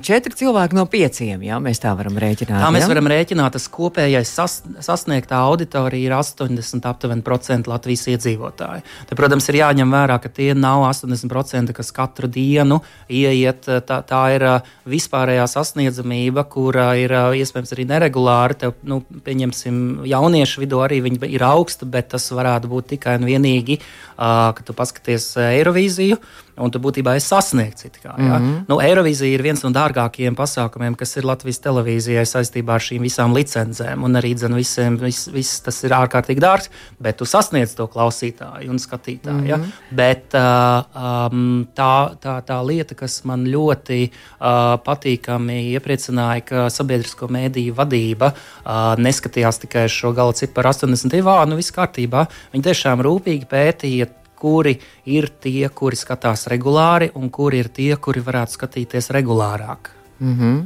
Četri 0.00 0.32
cilvēki 0.32 0.72
no 0.72 0.86
pieciem, 0.88 1.42
jā, 1.44 1.58
mēs 1.60 1.82
tā 1.82 1.90
varam 1.92 2.16
rēķināt. 2.18 2.62
Tā 2.62 2.70
mēs 2.72 2.86
jā? 2.86 2.88
varam 2.88 3.10
rēķināt, 3.12 3.52
tas 3.58 3.66
kopējais 3.68 4.32
sas, 4.32 4.54
sasniegtā 4.80 5.36
auditorija 5.36 6.08
ir 6.08 6.14
80% 6.16 7.68
Latvijas 7.68 8.06
iedzīvotāji. 8.08 8.82
Te, 9.10 9.18
protams, 9.20 9.50
ir 9.52 9.60
jāņem 9.60 9.92
vērā, 9.92 10.16
ka 10.24 10.32
tie 10.32 10.54
nav 10.56 10.86
80%, 10.88 11.76
kas 11.76 11.92
katru 11.92 12.32
dienu 12.32 12.80
ieiet. 13.12 13.68
Tā, 13.84 14.00
tā 14.08 14.22
ir 14.38 14.46
vispārējā 14.88 15.44
sasniedzamība, 15.52 16.48
kura 16.48 16.94
ir 16.96 17.12
iespējams 17.44 17.76
arī 17.76 17.86
neregulāra. 17.92 18.56
Tev, 18.64 18.78
nu, 18.80 19.02
pieņemsim, 19.28 20.06
jauniešu 20.08 20.64
vidū 20.64 20.80
arī 20.88 21.04
viņi 21.04 21.34
ir 21.36 21.44
augsta, 21.44 21.84
bet 21.84 22.14
tas 22.16 22.32
varētu 22.32 22.72
būt 22.72 22.94
tikai 22.96 23.20
un 23.20 23.28
vienīgi, 23.28 23.82
uh, 24.16 24.54
kad 24.56 24.64
tu 24.64 24.80
paskaties 24.80 25.34
Eirovīziju 25.50 26.16
un 26.60 26.72
tu 26.72 26.80
būtībā 26.82 27.16
esi 27.18 27.30
sasniegts. 27.32 27.86
Kā, 28.00 28.12
ja? 28.12 28.38
mm 28.38 28.44
-hmm. 28.44 28.64
nu, 28.68 28.78
Eirovīzija 28.80 29.34
ir 29.34 29.42
viens 29.42 29.62
no 29.64 29.70
dārgākajiem 29.70 30.36
pasākumiem, 30.36 30.96
kas 30.96 31.16
ir 31.16 31.24
Latvijas 31.24 31.60
televīzijai 31.64 32.24
saistībā 32.26 32.76
ar 32.76 32.84
šīm 32.84 33.02
visām 33.02 33.34
licencēm. 33.36 34.04
Un 34.04 34.16
arī 34.16 34.34
dzen, 34.34 34.54
visiem, 34.54 34.96
vis, 34.96 35.26
viss 35.32 35.60
tas 35.60 35.84
ir 35.84 35.90
ārkārtīgi 35.96 36.40
dārgs, 36.40 36.70
bet 37.00 37.16
tu 37.16 37.24
sasniedz 37.24 37.74
to 37.74 37.86
klausītāju 37.86 38.70
un 38.70 38.78
skatītāju. 38.78 39.34
Mm 39.34 39.42
-hmm. 39.42 39.48
ja? 39.48 39.56
Mhm. 39.56 39.70
Bet 39.90 40.34
uh, 40.34 41.30
um, 41.32 41.66
tā, 41.74 42.16
tā, 42.20 42.42
tā 42.42 42.66
lieta, 42.66 42.94
kas 42.94 43.24
man 43.24 43.46
ļoti 43.46 44.10
uh, 44.10 44.78
patīkami 44.84 45.72
iepriecināja, 45.74 46.40
ka 46.44 46.70
sabiedrisko 46.70 47.26
mēdīju 47.26 47.74
vadība 47.74 48.32
uh, 48.32 48.96
neskatījās 48.98 49.58
tikai 49.58 49.88
šo 49.88 50.12
gala 50.12 50.32
ciparu 50.32 50.68
82. 50.68 51.46
nu 51.46 51.56
viss 51.56 51.72
kārtībā. 51.72 52.26
Viņi 52.52 52.64
tiešām 52.64 53.00
rūpīgi 53.00 53.46
pētīja 53.46 54.06
kuri 54.40 54.78
ir 55.04 55.30
tie, 55.40 55.68
kuri 55.68 55.98
skatās 56.00 56.48
regulāri, 56.50 57.12
un 57.14 57.30
kuri 57.30 57.64
ir 57.64 57.70
tie, 57.74 57.94
kuri 57.96 58.24
varētu 58.24 58.58
skatīties 58.58 59.12
regulārāk. 59.16 59.94
Mm 60.20 60.36
-hmm. 60.36 60.60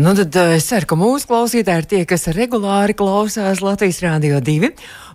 Nu, 0.00 0.14
tad 0.14 0.34
uh, 0.34 0.54
es 0.54 0.64
ceru, 0.70 0.86
ka 0.86 0.96
mūsu 0.96 1.26
klausītāji 1.28 1.82
ir 1.82 1.86
tie, 1.90 1.98
kas 2.08 2.28
regulāri 2.32 2.94
klausās 2.96 3.58
Latvijas 3.60 3.98
Rādio 4.00 4.38
2. 4.40 4.70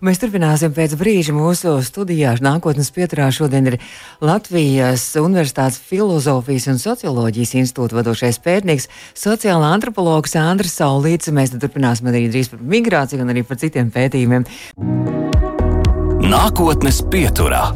Mēs 0.05 0.19
turpināsim 0.21 0.75
pēc 0.75 0.93
brīža 0.99 1.33
mūsu 1.33 1.77
studijā. 1.87 2.35
Nākotnes 2.43 2.91
pieturā 2.93 3.31
šodien 3.33 3.71
ir 3.71 3.79
Latvijas 4.21 5.07
Universitātes 5.17 5.79
Filozofijas 5.79 6.67
un 6.69 6.77
Socioloģijas 6.83 7.55
institūta 7.63 7.97
vadošais 7.97 8.37
pētnieks, 8.43 8.89
sociāla 9.17 9.73
antropologs 9.73 10.35
Andris 10.37 10.77
Saulīts. 10.77 11.33
Mēs 11.33 11.55
turpināsim 11.55 12.11
arī 12.11 12.27
drīz 12.29 12.51
par 12.51 12.61
migrāciju 12.61 13.23
un 13.23 13.31
arī 13.33 13.47
par 13.47 13.63
citiem 13.63 13.89
pētījumiem. 13.95 14.45
Nākotnes 16.25 17.03
pieturā. 17.13 17.67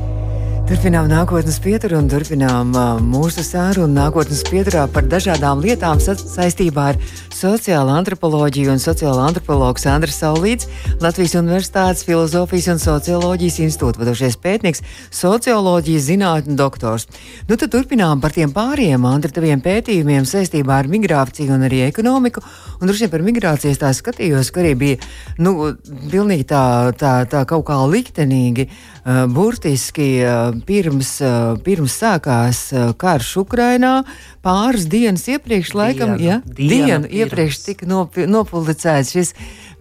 Turpinām 0.69 1.07
nākotnes 1.09 1.55
pieturu 1.63 1.97
un 1.97 2.05
turpinām 2.11 2.75
uh, 2.77 2.99
mūsu 3.01 3.41
sārunu 3.41 3.89
nākotnes 3.89 4.43
pieturā 4.45 4.83
par 4.93 5.07
dažādām 5.09 5.63
lietām 5.63 5.97
sa 5.97 6.13
saistībā 6.13 6.83
ar 6.91 6.99
sociālo 7.33 7.95
antropoloģiju 7.97 8.69
un 8.75 8.81
sociālo 8.83 9.23
antropologu 9.25 9.81
Sandra 9.81 10.13
Saulīts, 10.13 10.67
Latvijas 11.01 11.33
Universitātes 11.39 12.05
Filozofijas 12.05 12.67
un 12.75 12.81
Socioloģijas 12.83 13.57
institūta 13.65 14.03
vadošais 14.03 14.37
pētnieks, 14.43 14.83
socioloģijas 15.09 16.05
zinātņu 16.11 16.59
doktors. 16.59 17.07
Nu, 17.49 17.57
tad 17.57 17.73
turpinām 17.73 18.21
par 18.21 18.37
tiem 18.37 18.53
pāriem 18.53 19.09
Andra 19.09 19.33
taviem 19.33 19.65
pētījumiem 19.65 20.29
saistībā 20.29 20.83
ar 20.83 20.91
migrāciju 20.91 21.57
un 21.57 21.65
arī 21.65 21.81
ekonomiku. 21.87 22.45
Un 22.77 22.85
droši 22.85 23.07
vien 23.07 23.15
par 23.15 23.25
migrācijas 23.25 23.81
tā 23.81 23.89
skatījos, 23.97 24.53
ka 24.53 24.61
arī 24.61 24.75
bija 24.85 25.01
nu, 25.41 25.73
pilnīgi 26.13 26.45
tā, 26.53 26.63
tā, 26.93 27.17
tā 27.31 27.41
kaut 27.49 27.65
kā 27.71 27.81
liktenīgi, 27.89 28.69
uh, 28.69 29.25
burtiski. 29.33 30.11
Uh, 30.21 30.58
pirms, 30.65 31.09
eh, 31.21 31.57
pirms 31.63 31.95
sākās 32.01 32.59
eh, 32.73 32.91
karš 32.99 33.31
Ukrainā, 33.43 34.03
pāris 34.45 34.87
dienas 34.89 35.25
iepriekš, 35.29 35.73
laikam, 35.77 36.15
dienu, 36.17 36.25
ja, 36.25 36.37
dienu, 36.45 36.69
dienu 36.69 37.11
iepriekš 37.21 37.59
tika 37.65 37.87
nopublicēts 37.89 39.13
šis 39.15 39.33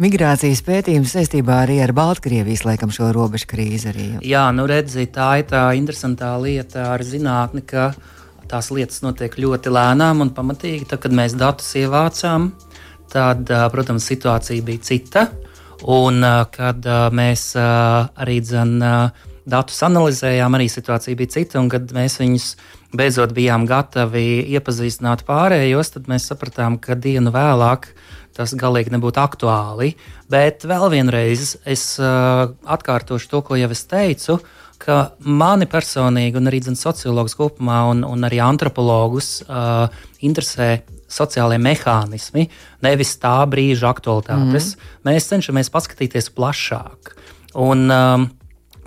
migrācijas 0.02 0.62
pētījums 0.66 1.14
saistībā 1.16 1.62
arī 1.64 1.80
ar 1.84 1.94
Baltkrievijas, 1.96 2.64
laikam, 2.68 2.92
šo 2.94 3.10
robežu 3.14 3.50
krīzi. 3.50 3.90
Arī, 3.92 4.06
ja. 4.14 4.22
Jā, 4.32 4.44
nu 4.56 4.66
redzi, 4.70 5.06
tā 5.12 5.30
ir 5.42 5.48
tā 5.50 5.64
interesantā 5.78 6.34
lieta 6.42 6.90
ar 6.94 7.04
zinātni, 7.06 7.64
ka 7.66 7.92
tās 8.48 8.70
lietas 8.72 9.02
notiek 9.04 9.34
ļoti 9.38 9.72
lēnām 9.74 10.24
un 10.24 10.32
pamatīgi. 10.34 10.88
Tad, 10.88 11.04
kad 11.04 11.14
mēs 11.14 11.36
datus 11.38 11.70
ievācām, 11.78 12.50
tad, 13.12 13.50
eh, 13.50 13.68
protams, 13.74 14.08
situācija 14.08 14.64
bija 14.64 14.84
cita. 14.90 15.28
Un 15.86 16.24
kad 16.50 16.82
mēs 17.14 17.52
arī 17.54 18.40
dzen, 18.42 18.80
datus 19.48 19.80
analizējām, 19.86 20.56
arī 20.56 20.68
situācija 20.72 21.18
bija 21.18 21.34
cita. 21.38 21.62
Un, 21.62 21.70
kad 21.72 21.90
mēs 21.96 22.18
viņus 22.20 22.50
beidzot 22.96 23.34
bijām 23.36 23.66
gatavi 23.68 24.44
iepazīstināt 24.56 25.24
pārējos, 25.28 25.94
tad 25.96 26.08
mēs 26.10 26.28
sapratām, 26.30 26.78
ka 26.82 26.96
dienu 26.98 27.32
vēlāk 27.34 27.90
tas 28.38 28.54
galīgi 28.54 28.92
nebūtu 28.94 29.18
aktuāli. 29.18 29.92
Bet 30.30 30.62
vēl 30.68 30.86
vienreiz 30.92 31.56
es 31.66 31.90
uh, 31.98 32.46
atkārtošu 32.70 33.32
to, 33.32 33.42
ko 33.42 33.58
jau 33.58 33.70
es 33.74 33.82
teicu. 33.90 34.38
Ka 34.78 35.16
mani 35.26 35.66
personīgi, 35.66 36.38
un 36.38 36.46
arī 36.46 36.60
sociologus 36.62 37.34
kopumā, 37.34 37.80
un, 37.90 38.04
un 38.06 38.28
arī 38.28 38.38
antropologus 38.44 39.40
uh, 39.42 39.88
interesē 40.22 40.84
sociālajie 41.10 41.58
mehānismi, 41.64 42.46
nevis 42.84 43.16
tā 43.18 43.40
brīža 43.50 43.90
aktualitātes. 43.90 44.76
Mm. 44.76 44.92
Mēs 45.08 45.28
cenšamies 45.32 45.72
paskatīties 45.74 46.30
plašāk. 46.36 47.16
Un, 47.58 47.88
um, 47.90 48.28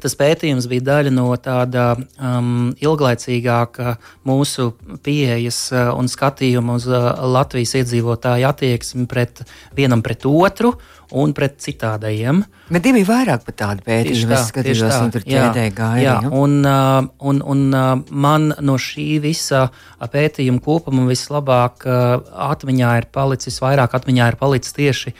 Tas 0.01 0.15
pētījums 0.17 0.65
bija 0.70 0.86
daļa 0.88 1.12
no 1.13 1.27
tāda 1.38 1.91
um, 1.96 2.72
ilglaicīgāka 2.81 3.96
mūsu 4.27 4.72
pieejas 5.05 5.60
uh, 5.75 5.91
un 5.93 6.10
skatījuma 6.10 6.79
uz 6.79 6.88
uh, 6.89 7.12
Latvijas 7.29 7.75
iedzīvotāju 7.81 8.48
attieksmi 8.50 9.05
pret 9.12 9.43
vienam 9.77 10.01
pret 10.01 10.25
otru 10.25 10.74
un 11.12 11.36
pret 11.38 11.60
citādajiem. 11.62 12.41
Bet 12.72 12.86
divi 12.88 13.03
vairāk 13.05 13.46
par 13.46 13.58
tādu 13.62 13.86
pētījumu. 13.86 14.34
Es 14.34 14.50
skatījos, 14.50 14.84
tā, 14.88 15.00
tur 15.13 15.25
ķēdē 15.27 15.65
gāja. 15.77 16.03
Jā. 16.08 16.17
Un, 16.34 16.60
uh, 16.65 17.05
un, 17.29 17.46
un 17.53 17.65
uh, 17.70 17.93
man 18.10 18.51
no 18.63 18.79
šī 18.81 19.10
visa 19.22 19.67
pētījuma 20.01 20.63
kopuma 20.65 21.05
vislabāk 21.12 21.86
uh, 21.86 22.15
atmiņā 22.50 22.96
ir 23.03 23.12
palicis, 23.13 23.62
vairāk 23.62 24.00
atmiņā 24.01 24.34
ir 24.34 24.41
palicis 24.41 24.77
tieši 24.77 25.13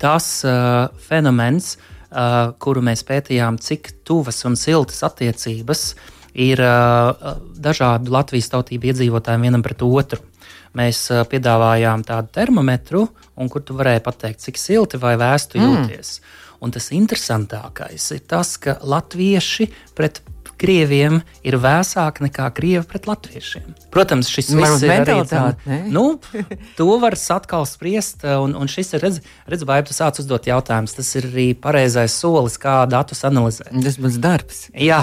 tas 0.00 0.26
fenomens, 1.00 1.74
uh, 1.76 1.99
uh, 2.10 2.52
kuru 2.62 2.82
mēs 2.84 3.04
pētījām, 3.06 3.58
cik 3.62 3.92
tuvas 4.06 4.42
un 4.48 4.58
siltas 4.58 5.02
attiecības 5.06 5.84
ir 6.34 6.62
uh, 6.62 7.38
dažādu 7.58 8.12
Latvijas 8.14 8.50
tautību 8.52 8.92
iedzīvotājiem 8.92 9.48
vienam 9.48 9.64
pret 9.66 9.82
otru. 9.86 10.22
Mēs 10.78 11.02
uh, 11.10 11.24
piedāvājām 11.26 12.04
tādu 12.06 12.30
termometru, 12.34 13.06
kur 13.50 13.64
tu 13.64 13.74
varēji 13.78 14.04
pateikt, 14.04 14.44
cik 14.44 14.60
silti 14.60 15.00
vai 15.00 15.16
vēstu 15.20 15.58
mm. 15.58 15.66
jūties. 15.66 16.18
Un 16.60 16.74
tas 16.74 16.90
interesantākais 16.92 18.10
ir 18.14 18.26
tas, 18.28 18.52
ka 18.60 18.76
latvieši 18.84 19.70
pret 19.96 20.20
krieviem 20.60 21.20
ir 21.46 21.56
vēsāka 21.60 22.24
nekā 22.26 22.48
krievi 22.56 22.84
pret 22.88 23.08
latviešiem. 23.08 23.74
Protams, 23.90 24.28
šis 24.30 24.52
viss 24.54 24.84
ir 24.84 25.08
tāds. 25.08 25.64
Nu, 25.90 26.04
to 26.78 26.88
var 27.02 27.16
atkal 27.16 27.66
spriest, 27.68 28.22
un, 28.24 28.54
un 28.58 28.70
šis 28.70 28.94
ir, 28.94 29.04
redz, 29.04 29.20
redz 29.50 29.64
vai 29.66 29.80
tu 29.86 29.96
sāc 29.96 30.20
uzdot 30.22 30.46
jautājumus. 30.50 30.94
Tas 30.98 31.10
ir 31.18 31.28
arī 31.30 31.46
pareizais 31.58 32.14
solis, 32.14 32.58
kā 32.60 32.82
datus 32.90 33.24
analizēt. 33.26 33.72
Tas 33.72 33.98
ir 33.98 34.04
mans 34.04 34.20
darbs. 34.22 34.62
Jā, 34.76 35.00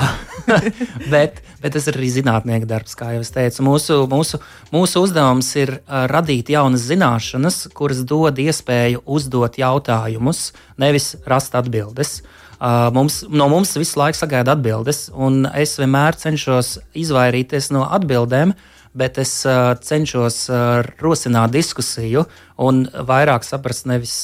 bet, 1.14 1.42
bet 1.64 1.76
tas 1.76 1.90
ir 1.90 2.00
arī 2.00 2.12
zinātnieka 2.20 2.70
darbs, 2.70 2.96
kā 3.00 3.12
jau 3.16 3.26
es 3.26 3.34
teicu. 3.36 3.66
Mūsu, 3.68 4.00
mūsu, 4.12 4.42
mūsu 4.74 5.06
uzdevums 5.08 5.52
ir 5.60 5.78
uh, 5.80 6.06
radīt 6.12 6.54
jaunas 6.54 6.88
zināšanas, 6.88 7.66
kuras 7.78 8.04
dod 8.08 8.40
iespēju 8.40 9.04
uzdot 9.04 9.60
jautājumus, 9.60 10.52
nevis 10.80 11.16
rast 11.28 11.58
atbildes. 11.58 12.22
Uh, 12.58 12.90
mums, 12.94 13.22
no 13.30 13.46
mums 13.52 13.76
visu 13.78 14.00
laiku 14.00 14.18
sagaida 14.18 14.56
atbildes, 14.56 15.12
un 15.14 15.46
es 15.54 15.76
vienmēr 15.78 16.18
cenšos 16.18 16.80
izvairīties 16.98 17.70
no 17.76 17.84
atbildēm, 17.86 18.56
bet 18.98 19.20
es 19.22 19.34
uh, 19.46 19.76
cenšos 19.78 20.40
uh, 20.50 20.88
rosināt 20.98 21.54
diskusiju 21.54 22.24
un 22.66 22.88
vairāk 22.90 23.46
saprast 23.46 23.86
nevis, 23.86 24.16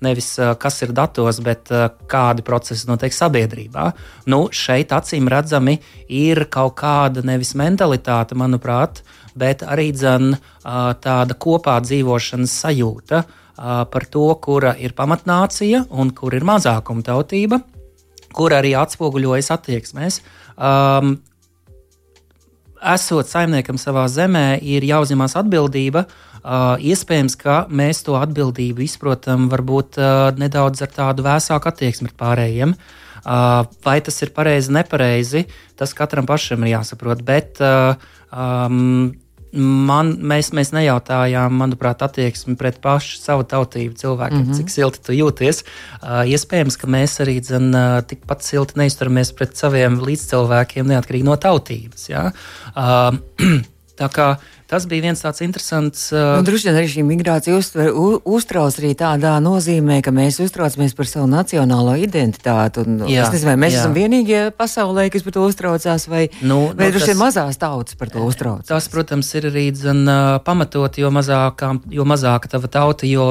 nevis 0.00 0.30
kas 0.56 0.80
ir 0.86 0.94
datos, 0.96 1.42
bet 1.44 1.68
kādi 2.08 2.44
procesi 2.46 2.88
notiek 2.88 3.12
sabiedrībā. 3.12 3.90
Nu, 4.32 4.46
šeit 4.48 4.94
acīm 4.96 5.28
redzami 5.28 5.76
ir 6.08 6.46
kaut 6.48 6.78
kāda 6.80 7.20
nevis 7.20 7.52
mentalitāte, 7.52 8.32
manuprāt, 8.32 9.02
bet 9.36 9.60
arī 9.60 9.90
dzen, 9.92 10.38
tāda 10.64 11.36
kopā 11.36 11.76
dzīvošanas 11.84 12.56
sajūta. 12.64 13.20
Par 13.58 14.04
to, 14.06 14.28
kura 14.38 14.76
ir 14.78 14.92
pamatnācija 14.94 15.82
un 15.90 16.12
kur 16.14 16.36
ir 16.38 16.44
mazākuma 16.46 17.02
tautība, 17.02 17.58
kur 18.30 18.54
arī 18.54 18.70
atspoguļojas 18.78 19.50
attieksmēs. 19.56 20.20
Um, 20.54 21.16
esot 22.78 23.26
saimniekam 23.26 23.78
savā 23.80 24.06
zemē, 24.10 24.60
ir 24.62 24.86
jāuzņemas 24.86 25.36
atbildība. 25.42 26.04
Uh, 26.38 26.78
iespējams, 26.78 27.34
ka 27.40 27.64
mēs 27.66 28.04
to 28.06 28.14
atbildību 28.14 28.84
izprotam 28.86 29.48
varbūt 29.50 29.98
uh, 29.98 30.30
nedaudz 30.38 30.84
ar 30.86 30.92
tādu 30.94 31.26
vēsāku 31.26 31.72
attieksmi 31.72 32.08
pret 32.08 32.18
pārējiem. 32.20 32.74
Uh, 33.18 33.66
vai 33.84 33.98
tas 34.06 34.22
ir 34.22 34.30
pareizi, 34.36 34.70
nepareizi, 34.72 35.48
tas 35.76 35.92
katram 35.98 36.28
pašam 36.30 36.62
ir 36.62 36.76
jāsaprot. 36.76 37.24
Bet 37.26 37.58
um, 37.58 39.10
Man, 39.52 40.12
mēs, 40.28 40.50
mēs 40.52 40.74
nejautājām, 40.76 41.54
manuprāt, 41.56 42.02
attieksmi 42.04 42.56
pret 42.60 42.80
pašu 42.84 43.16
savu 43.20 43.46
tautību 43.48 43.96
cilvēkiem, 43.96 44.42
mm 44.42 44.50
-hmm. 44.50 44.58
cik 44.60 44.70
silti 44.70 45.00
tu 45.06 45.16
jūties. 45.16 45.62
Uh, 46.02 46.22
iespējams, 46.28 46.76
ka 46.76 46.86
mēs 46.86 47.16
arī 47.24 47.38
dzen, 47.40 47.70
uh, 47.72 48.02
tikpat 48.04 48.42
silti 48.42 48.76
neizturamies 48.76 49.32
pret 49.32 49.56
saviem 49.56 50.00
līdzcilvēkiem, 50.04 50.86
neatkarīgi 50.86 51.24
no 51.24 51.36
tautības. 51.36 52.08
Ja? 52.08 52.30
Uh, 52.78 53.14
tā 53.98 54.06
kā 54.14 54.36
Tas 54.68 54.84
bija 54.84 55.06
viens 55.06 55.22
tāds 55.22 55.40
interesants. 55.40 56.10
Uh... 56.12 56.42
Droši 56.44 56.68
vien 56.68 56.76
arī 56.76 56.88
šī 56.92 57.02
migrācija 57.08 57.56
uztver, 57.56 57.86
u, 57.96 58.18
uztrauc 58.36 58.74
arī 58.76 58.90
tādā 59.00 59.30
nozīmē, 59.40 60.02
ka 60.04 60.12
mēs 60.12 60.36
uztraucamies 60.44 60.92
par 60.98 61.08
savu 61.08 61.24
nacionālo 61.32 61.94
identitāti. 61.96 62.84
Un, 62.84 62.98
jā, 63.08 63.22
es 63.24 63.32
nezinu, 63.32 63.48
vai 63.48 63.56
mēs 63.62 63.72
jā. 63.72 63.80
esam 63.80 63.96
vienīgie 63.96 64.42
pasaulē, 64.58 65.06
kas 65.14 65.24
par 65.24 65.36
to 65.38 65.46
uztraucās, 65.48 66.04
vai, 66.12 66.26
nu, 66.42 66.58
vai 66.76 66.90
nu, 66.90 66.96
droši 66.98 67.14
vien 67.14 67.20
mazās 67.22 67.56
tautas 67.62 67.96
par 67.96 68.12
to 68.12 68.26
uztraucās. 68.28 68.68
Tas, 68.68 68.90
protams, 68.92 69.32
ir 69.40 69.48
arī 69.48 69.64
dzen, 69.72 70.04
pamatot, 70.44 71.00
jo, 71.00 71.14
mazākā, 71.16 71.72
jo 71.96 72.08
mazāka 72.12 72.52
tava 72.52 72.68
tauta, 72.76 73.08
jo, 73.08 73.30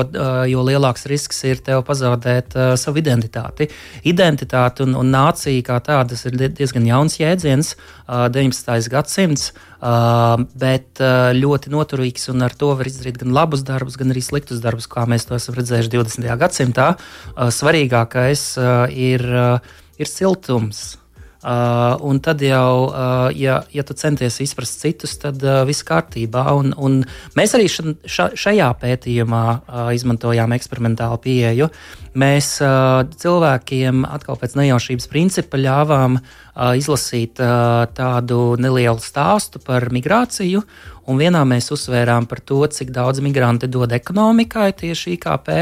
jo 0.49 0.65
lielāks 0.65 1.05
risks 1.13 1.45
ir 1.45 1.61
tev 1.61 1.85
pazaudēt 1.85 2.57
uh, 2.57 2.73
savu 2.81 2.97
identitāti. 3.05 3.69
Identitāte 4.09 4.87
un, 4.89 4.97
un 4.97 5.13
nācija 5.13 5.69
kā 5.69 5.77
tādas 5.85 6.25
ir 6.25 6.41
diezgan 6.49 6.89
jauns 6.89 7.21
jēdziens, 7.21 7.75
uh, 7.77 8.25
19. 8.33 8.89
gadsimts. 8.89 9.51
Uh, 9.77 10.41
bet 10.57 10.97
uh, 11.05 11.29
ļoti 11.37 11.69
noturīgs 11.69 12.31
un 12.33 12.41
ar 12.41 12.55
to 12.57 12.71
var 12.79 12.89
izdarīt 12.89 13.19
gan 13.21 13.35
labus 13.35 13.61
darbus, 13.67 13.97
gan 13.99 14.09
arī 14.09 14.23
sliktus 14.25 14.61
darbus, 14.63 14.89
kā 14.89 15.05
mēs 15.05 15.27
to 15.29 15.37
esam 15.37 15.57
redzējuši 15.57 15.93
20. 15.93 16.29
gadsimtā. 16.41 16.87
Uh, 17.35 17.51
svarīgākais 17.53 18.47
uh, 18.57 18.87
ir, 18.89 19.21
uh, 19.29 19.77
ir 20.01 20.09
siltums. 20.09 20.97
Uh, 21.37 21.93
un 22.01 22.17
tad 22.19 22.41
jau, 22.41 22.89
uh, 22.89 23.27
ja, 23.37 23.59
ja 23.69 23.83
tu 23.85 23.93
centies 23.93 24.39
izprast 24.41 24.81
citus, 24.81 25.13
tad 25.21 25.43
uh, 25.45 25.61
viss 25.69 25.85
kārtībā. 25.85 26.47
Un, 26.57 26.73
un 26.73 27.03
mēs 27.37 27.53
arī 27.53 27.67
ša, 27.69 27.83
ša, 28.09 28.25
šajā 28.33 28.71
pētījumā 28.81 29.43
uh, 29.53 29.91
izmantojām 29.93 30.55
eksperimentālu 30.57 31.19
pieeju. 31.21 31.69
Mēs 32.17 32.55
uh, 32.65 33.05
cilvēkiem 33.21 34.01
atkal 34.09 34.39
pēc 34.41 34.55
nejaušības 34.57 35.05
principa 35.11 35.59
ļāvām 35.61 36.17
uh, 36.17 36.73
izlasīt 36.79 37.37
uh, 37.37 37.85
tādu 37.93 38.55
nelielu 38.57 39.03
stāstu 39.03 39.61
par 39.61 39.91
migrāciju. 39.93 40.63
Un 41.07 41.21
vienā 41.21 41.43
mēs 41.47 41.69
uzsvērām 41.71 42.25
par 42.27 42.41
to, 42.41 42.63
cik 42.65 42.89
daudz 42.95 43.21
migranti 43.23 43.69
dod 43.71 43.93
ekonomikai, 43.95 44.71
tieši 44.81 45.13
IKP, 45.19 45.53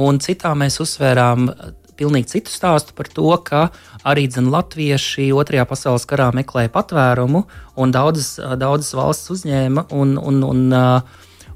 un 0.00 0.18
citā 0.24 0.56
mēs 0.58 0.80
uzsvērām 0.82 1.52
pilnīgi 1.98 2.32
citu 2.36 2.52
stāstu 2.52 2.94
par 2.96 3.10
to, 3.12 3.28
ka 3.44 3.68
arī 4.08 4.28
dzen, 4.30 4.50
latvieši 4.54 5.30
otrajā 5.36 5.66
pasaules 5.68 6.06
karā 6.08 6.30
meklēja 6.36 6.72
patvērumu, 6.74 7.44
un 7.78 7.94
daudzas, 7.94 8.36
daudzas 8.60 8.94
valsts 8.96 9.32
uzņēma 9.34 9.88
un, 9.96 10.16
un, 10.18 10.40
un, 10.46 10.64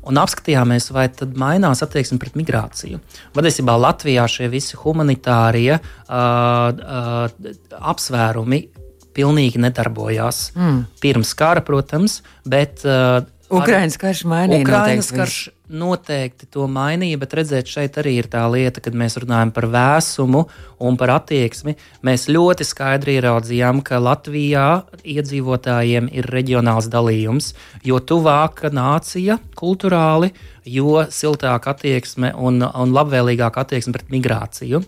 un 0.02 0.22
apskatījāmies, 0.24 0.90
vai 0.94 1.08
tad 1.14 1.38
mainās 1.38 1.84
attieksme 1.84 2.20
pret 2.22 2.38
migrāciju. 2.38 3.00
Patiesībā 3.36 3.78
Latvijā 3.78 4.26
šie 4.30 4.50
visi 4.52 4.78
humanitārie 4.80 5.78
uh, 5.78 5.82
uh, 6.12 7.52
apsvērumi 7.94 8.64
pilnīgi 9.12 9.60
nedarbojās. 9.60 10.46
Mm. 10.56 10.82
Pirms 11.02 11.34
kara, 11.38 11.62
protams, 11.64 12.20
bet 12.48 12.84
uh, 12.88 13.20
Ukraiņas 13.52 13.98
karš 14.00 14.22
mainīja. 14.28 14.64
Ukraiņas 14.64 15.10
karš 15.12 15.36
noteikti 15.72 16.46
to 16.52 16.66
mainīja, 16.70 17.18
bet 17.20 17.34
redzēt, 17.36 17.68
šeit 17.70 17.96
arī 18.00 18.14
ir 18.20 18.28
tā 18.32 18.44
lieta, 18.52 18.82
kad 18.84 18.96
mēs 18.98 19.18
runājam 19.20 19.52
par 19.54 19.66
vēsumu 19.72 20.44
un 20.82 20.98
par 21.00 21.14
attieksmi. 21.18 21.76
Mēs 22.04 22.28
ļoti 22.32 22.66
skaidri 22.68 23.18
ieraudzījām, 23.18 23.82
ka 23.86 24.00
Latvijā 24.02 24.66
iedzīvotājiem 25.02 26.10
ir 26.12 26.28
reģionāls 26.32 26.88
dalījums, 26.92 27.52
jo 27.84 28.00
tuvāka 28.00 28.72
nācija 28.72 29.38
kultūrāli, 29.58 30.32
jo 30.64 31.04
siltāka 31.12 31.76
attieksme 31.76 32.34
un, 32.36 32.62
un 32.62 32.96
labvēlīgāka 32.96 33.66
attieksme 33.66 33.96
pret 33.96 34.12
migrāciju. 34.12 34.84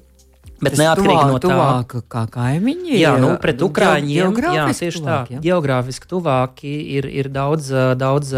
Bet 0.64 0.78
neatkarīgi 0.80 1.28
no 1.30 1.38
tā, 1.38 1.44
tuvāk, 1.46 1.94
kā 2.12 2.24
kaimiņi. 2.34 2.96
Jā, 3.00 3.14
nu, 3.20 3.34
pret 3.42 3.62
Ukrāņiem 3.64 4.40
jā, 4.42 4.66
tieši 4.72 5.02
tuvāk, 5.02 5.30
tā. 5.30 5.36
Jā. 5.36 5.44
Geogrāfiski 5.48 6.10
tuvāki 6.10 6.74
ir, 6.96 7.08
ir 7.12 7.30
daudz, 7.34 7.70
daudz 8.00 8.34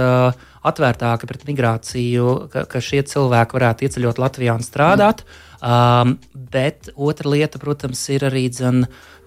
atvērtāki 0.66 1.30
pret 1.30 1.48
migrāciju, 1.48 2.30
ka, 2.52 2.66
ka 2.70 2.82
šie 2.82 3.04
cilvēki 3.06 3.58
varētu 3.58 3.86
ieceļot 3.88 4.22
Latvijā 4.22 4.56
un 4.58 4.66
strādāt. 4.66 5.22
Mm. 5.26 5.42
Um, 5.66 6.18
bet 6.52 6.90
otra 6.94 7.30
lieta, 7.32 7.58
protams, 7.58 8.02
ir 8.12 8.26
arī 8.28 8.44
dzen, 8.52 8.84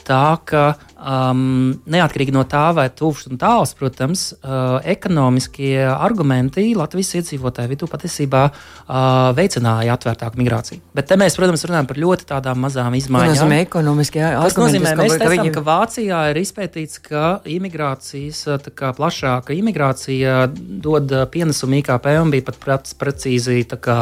tā, 0.08 0.38
ka 0.48 0.64
um, 1.00 1.74
neatkarīgi 1.90 2.34
no 2.36 2.44
tā, 2.50 2.70
vai 2.76 2.88
tuvs 2.94 3.28
un 3.30 3.40
tāls, 3.42 3.74
protams, 3.78 4.30
uh, 4.40 4.80
ekonomiskie 4.84 5.82
argumenti 5.90 6.74
Latvijas 6.78 7.16
iedzīvotāju 7.20 7.72
vidū 7.72 7.90
patiesībā 7.92 8.44
uh, 8.50 9.32
veicināja 9.38 9.96
atvērtāku 9.96 10.40
migrāciju. 10.42 10.84
Bet 10.96 11.10
te 11.10 11.18
mēs, 11.20 11.38
protams, 11.40 11.66
runājam 11.70 11.90
par 11.90 12.02
ļoti 12.04 12.28
tādām 12.30 12.62
mazām 12.66 12.98
izmaiņām. 13.00 13.34
Tas 13.34 13.44
nozīmē, 13.44 13.62
ekonomiski, 13.66 14.22
jā, 14.22 14.32
tas 14.44 14.58
nozīmē, 14.60 14.96
mēs 15.00 15.16
teicām, 15.16 15.36
viņi... 15.36 15.54
ka 15.56 15.66
Vācijā 15.70 16.22
ir 16.34 16.42
izpētīts, 16.44 17.02
ka 17.06 17.26
imigrācijas, 17.50 18.44
kā 18.78 18.92
plašāka 18.98 19.56
imigrācija 19.58 20.38
dod 20.84 21.14
pienesumu 21.34 21.80
IKP 21.80 22.12
un 22.20 22.34
bija 22.34 22.50
pat 22.50 22.86
precīzi 23.00 23.62
kā, 23.80 24.02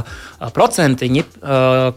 procentiņi, 0.54 1.26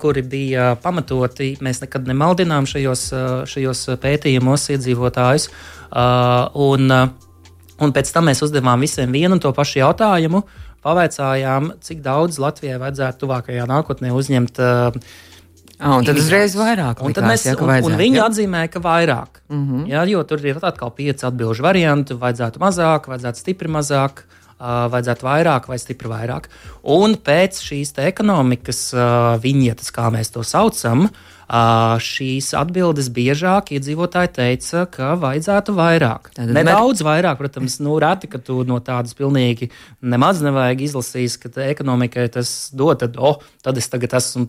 kuri 0.01 0.25
bija 0.27 0.75
pamatoti. 0.83 1.53
Mēs 1.65 1.83
nekad 1.85 2.09
nemaldinām 2.11 2.69
šajos, 2.69 3.07
šajos 3.51 3.85
pētījumos 3.99 4.69
iedzīvotājus. 4.77 5.49
Un, 5.91 6.93
un 7.81 7.95
pēc 7.97 8.13
tam 8.15 8.29
mēs 8.31 8.45
uzdevām 8.47 8.85
visiem 8.85 9.11
vienu 9.11 9.35
un 9.35 9.43
to 9.43 9.51
pašu 9.57 9.81
jautājumu. 9.81 10.45
Pavaicājām, 10.85 11.75
cik 11.85 11.99
daudz 12.05 12.39
Latvijai 12.41 12.79
vajadzētu 12.81 13.21
tuvākajā 13.25 13.67
nākotnē 13.69 14.15
uzņemt 14.17 14.63
uh, 14.65 15.01
Ah, 15.81 15.97
un 15.97 16.05
tad 16.05 16.19
uzreiz 16.21 16.53
vairāk. 16.59 17.01
Un, 17.01 17.09
likās, 17.09 17.25
mēs, 17.25 17.47
jā, 17.49 17.55
un, 17.57 17.71
un 17.89 17.97
viņi 17.97 18.19
jā? 18.21 18.27
atzīmēja, 18.29 18.69
ka 18.75 18.83
vairāk. 18.85 19.41
Mm 19.49 19.63
-hmm. 19.65 19.87
jā, 19.89 20.03
jo 20.13 20.23
tur 20.29 20.45
ir 20.45 20.59
atkal 20.61 20.93
pieci 20.93 21.25
atbildžu 21.27 21.65
varianti. 21.65 22.15
Vajadzētu 22.21 22.61
mazāk, 22.61 23.09
vajadzētu 23.09 23.41
stipri 23.41 23.69
mazāk, 23.73 24.21
uh, 24.21 24.93
vajadzētu 24.93 25.25
vairāk 25.25 25.69
vai 25.73 25.79
stipri 25.79 26.09
vairāk. 26.13 26.51
Un 26.83 27.17
pēc 27.17 27.63
šīs 27.65 27.97
ekonomikas 27.97 28.93
uh, 28.93 29.41
viņietas, 29.41 29.89
kā 29.91 30.11
mēs 30.13 30.33
to 30.37 30.45
saucam, 30.45 31.09
uh, 31.09 31.11
šīs 31.51 32.53
atbildes 32.55 33.09
biežāk 33.11 33.73
iedzīvotāji 33.75 34.31
teica, 34.37 34.85
ka 34.91 35.15
vajadzētu 35.19 35.75
vairāk. 35.75 36.31
Tad 36.37 36.53
Nedaudz 36.55 37.03
vairāk, 37.03 37.41
protams, 37.41 37.81
nu, 37.83 37.97
reti, 38.03 38.31
ka 38.31 38.39
tu 38.39 38.61
no 38.69 38.79
tādas 38.85 39.17
pilnīgi 39.19 39.71
nemaz 40.01 40.45
nevajag 40.47 40.85
izlasīt, 40.87 41.41
ka 41.43 41.67
ekonomikai 41.67 42.29
tas 42.31 42.71
dod, 42.71 43.01
tad, 43.03 43.19
oh, 43.19 43.43
tad 43.65 43.81
es 43.81 43.91
tagad 43.91 44.15
esmu 44.21 44.47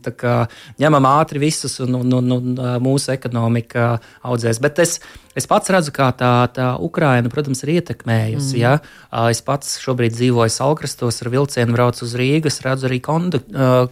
ņemam 0.82 1.10
ātri 1.10 1.42
visus 1.42 1.80
un, 1.82 2.04
un, 2.04 2.14
un, 2.20 2.38
un 2.38 2.62
mūsu 2.86 3.16
ekonomika 3.16 3.96
audzēs. 4.22 4.62
Bet 4.62 4.86
es, 4.86 5.00
Es 5.32 5.48
pats 5.48 5.72
redzu, 5.72 5.94
kā 5.96 6.10
tā, 6.18 6.44
tā 6.52 6.74
Ukraina, 6.84 7.30
protams, 7.32 7.62
ir 7.64 7.78
ietekmējusi. 7.78 8.58
Mm. 8.58 8.60
Ja? 8.60 9.30
Es 9.32 9.40
pats 9.46 9.78
šobrīd 9.80 10.12
dzīvoju 10.18 10.52
Salkrastos, 10.52 11.22
ar 11.24 11.30
vilcienu 11.32 11.76
braucu 11.76 12.04
uz 12.04 12.16
Rīgas, 12.20 12.60
redzu 12.66 12.90
arī 12.90 13.00
kondu, 13.04 13.40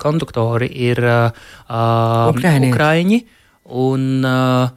konduktori 0.03 0.67
ir 0.89 0.99
uh, 0.99 1.31
Ukraiņi. 2.33 2.67
Un, 2.67 2.75
uh, 4.25 4.69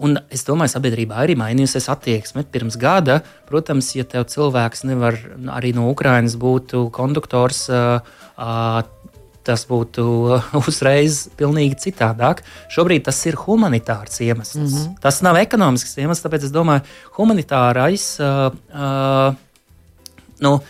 Un 0.00 0.16
es 0.32 0.46
domāju, 0.48 0.72
sabiedrībā 0.72 1.18
arī 1.20 1.34
mainījusies 1.36 1.90
attieksme. 1.92 2.46
Pirms 2.48 2.78
gada, 2.80 3.18
protams, 3.50 3.90
ja 3.92 4.06
tev 4.08 4.24
cilvēks 4.32 4.86
nevar 4.88 5.18
arī 5.58 5.74
no 5.76 5.90
Ukrainas 5.92 6.38
būt 6.40 6.72
konduktors, 6.96 7.66
uh, 7.68 8.00
uh, 8.40 8.80
tas 9.44 9.66
būtu 9.68 10.04
uzreiz 10.70 11.26
pilnīgi 11.36 11.76
citādāk. 11.84 12.40
Šobrīd 12.72 13.04
tas 13.10 13.20
ir 13.28 13.36
humanitārs 13.44 14.22
iemesls. 14.24 14.56
Mm 14.56 14.72
-hmm. 14.72 14.96
Tas 15.04 15.20
nav 15.26 15.36
ekonomisks 15.36 15.96
iemesls, 15.98 16.24
tāpēc 16.24 16.48
es 16.48 16.56
domāju, 16.56 16.80
humanitārais. 17.18 18.06
Uh, 18.20 18.56
uh, 18.72 19.34
nu, 20.40 20.60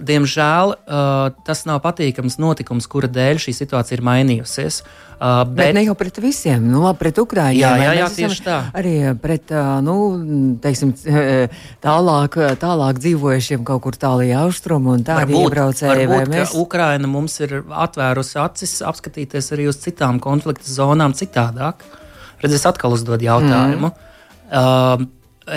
Diemžēl 0.00 0.72
uh, 0.72 1.30
tas 1.44 1.62
nav 1.68 1.82
patīkams 1.84 2.38
notikums, 2.40 2.88
kura 2.90 3.08
dēļ 3.10 3.40
šī 3.44 3.52
situācija 3.56 3.98
ir 3.98 4.02
mainījusies. 4.06 4.80
Uh, 5.20 5.42
bet... 5.44 5.56
bet 5.58 5.74
ne 5.76 5.82
jau 5.84 5.94
pret 5.98 6.16
visiem, 6.24 6.64
nu, 6.72 6.82
pret 6.96 7.18
Ukrāņiem. 7.20 7.60
Jā, 7.60 7.72
jā, 7.76 7.90
jā 7.98 8.06
tieši 8.16 8.44
tā. 8.46 8.58
Arī 8.80 8.94
pret 9.20 9.52
uh, 9.52 9.78
nu, 9.84 9.96
teiksim, 10.64 10.94
tālāk, 11.86 12.38
tālāk 12.62 13.00
dzīvojušiem 13.04 13.66
kaut 13.68 13.84
kur 13.84 13.98
tālākajā 14.00 14.44
austrumā 14.46 14.96
un 14.96 15.04
tādu 15.06 15.42
iebraucēju. 15.42 16.20
Mēs... 16.32 16.54
Ukraina 16.60 17.10
mums 17.10 17.36
ir 17.44 17.58
atvērusi 17.68 18.38
acis 18.40 18.78
apskatīties 18.88 19.52
arī 19.56 19.68
uz 19.72 19.80
citām 19.82 20.22
konflikta 20.24 20.70
zonām 20.70 21.16
citādāk. 21.18 21.84
Redz, 22.40 22.56
es 22.56 22.64
atkal 22.68 22.96
uzdodu 22.96 23.28
jautājumu. 23.28 23.92
Mm. 23.92 24.08
Uh, 24.48 25.04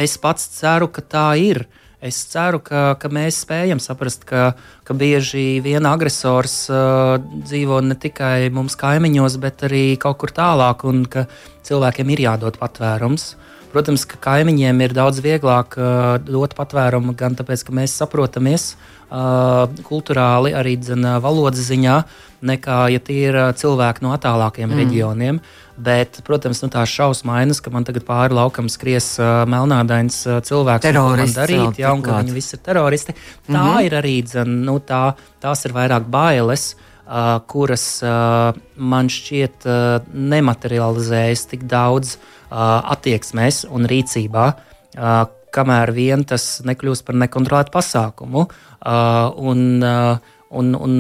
es 0.04 0.18
pats 0.20 0.52
ceru, 0.58 0.92
ka 0.92 1.06
tā 1.08 1.30
ir. 1.40 1.64
Uh, 1.64 1.80
Es 2.04 2.18
ceru, 2.28 2.60
ka, 2.60 2.98
ka 3.00 3.08
mēs 3.08 3.38
spējam 3.46 3.80
saprast, 3.80 4.26
ka, 4.28 4.54
ka 4.84 4.96
bieži 4.98 5.62
vien 5.64 5.86
agresors 5.88 6.66
uh, 6.68 7.16
dzīvo 7.16 7.80
ne 7.86 7.96
tikai 7.96 8.50
mums 8.52 8.76
kaimiņos, 8.80 9.38
bet 9.40 9.64
arī 9.70 9.86
kaut 10.02 10.20
kur 10.20 10.34
tālāk, 10.36 10.84
un 10.90 11.06
ka 11.08 11.30
cilvēkiem 11.64 12.12
ir 12.12 12.26
jādod 12.26 12.60
patvērums. 12.60 13.34
Protams, 13.72 14.04
ka 14.06 14.20
kaimiņiem 14.22 14.84
ir 14.84 14.98
daudz 14.98 15.24
vieglāk 15.24 15.80
uh, 15.80 16.18
dot 16.28 16.58
patvērumu 16.60 17.16
gan 17.18 17.40
tāpēc, 17.40 17.64
ka 17.70 17.78
mēs 17.80 17.96
saprotamies 18.04 18.74
uh, 18.74 18.93
kultūrāli, 19.14 20.54
arī 20.58 20.78
dzen, 20.82 21.06
valodas 21.22 21.68
ziņā, 21.68 21.98
nekā 22.44 22.78
ja 22.94 23.02
tie 23.04 23.20
ir 23.30 23.38
cilvēki 23.60 24.04
no 24.06 24.14
attālākiem 24.16 24.72
mm. 24.72 24.80
reģioniem. 24.82 25.42
Bet, 25.74 26.20
protams, 26.26 26.60
nu, 26.62 26.70
tās 26.70 26.92
šausmainas, 26.94 27.58
ka 27.64 27.72
man 27.74 27.86
tagad 27.86 28.06
pāri 28.06 28.36
laukam 28.38 28.68
skries 28.70 29.16
uh, 29.18 29.42
melnādains 29.50 30.20
uh, 30.28 30.38
cilvēks, 30.46 30.86
kas 30.86 31.34
darīt, 31.34 31.80
jā, 31.82 31.94
un 31.96 32.04
ka 32.06 32.20
viņi 32.20 32.36
visi 32.36 32.54
ir 32.58 32.62
teroristi. 32.62 33.16
Tā 33.48 33.58
mm 33.58 33.70
-hmm. 33.70 33.86
ir 33.86 33.96
arī, 33.98 34.16
dzen, 34.24 34.62
nu, 34.68 34.78
tā, 34.80 35.16
tās 35.42 35.66
ir 35.66 35.74
vairāk 35.74 36.06
bailes. 36.06 36.76
Uh, 37.04 37.42
kuras 37.48 38.02
uh, 38.04 38.56
man 38.76 39.10
šķiet 39.12 39.66
uh, 39.68 40.06
nematerializējas 40.14 41.46
tik 41.52 41.66
daudz 41.68 42.16
uh, 42.16 42.80
attieksmēs 42.96 43.66
un 43.70 43.86
rīcībā, 43.86 44.46
uh, 44.54 45.26
kamēr 45.54 45.94
vien 45.96 46.26
tas 46.28 46.62
nekļūst 46.66 47.06
par 47.08 47.18
nekontrolētu 47.22 47.74
pasākumu. 47.74 48.48
Uh, 48.84 49.30
un, 49.52 49.66
uh, 49.86 50.38
un, 50.60 50.74
un 50.76 50.96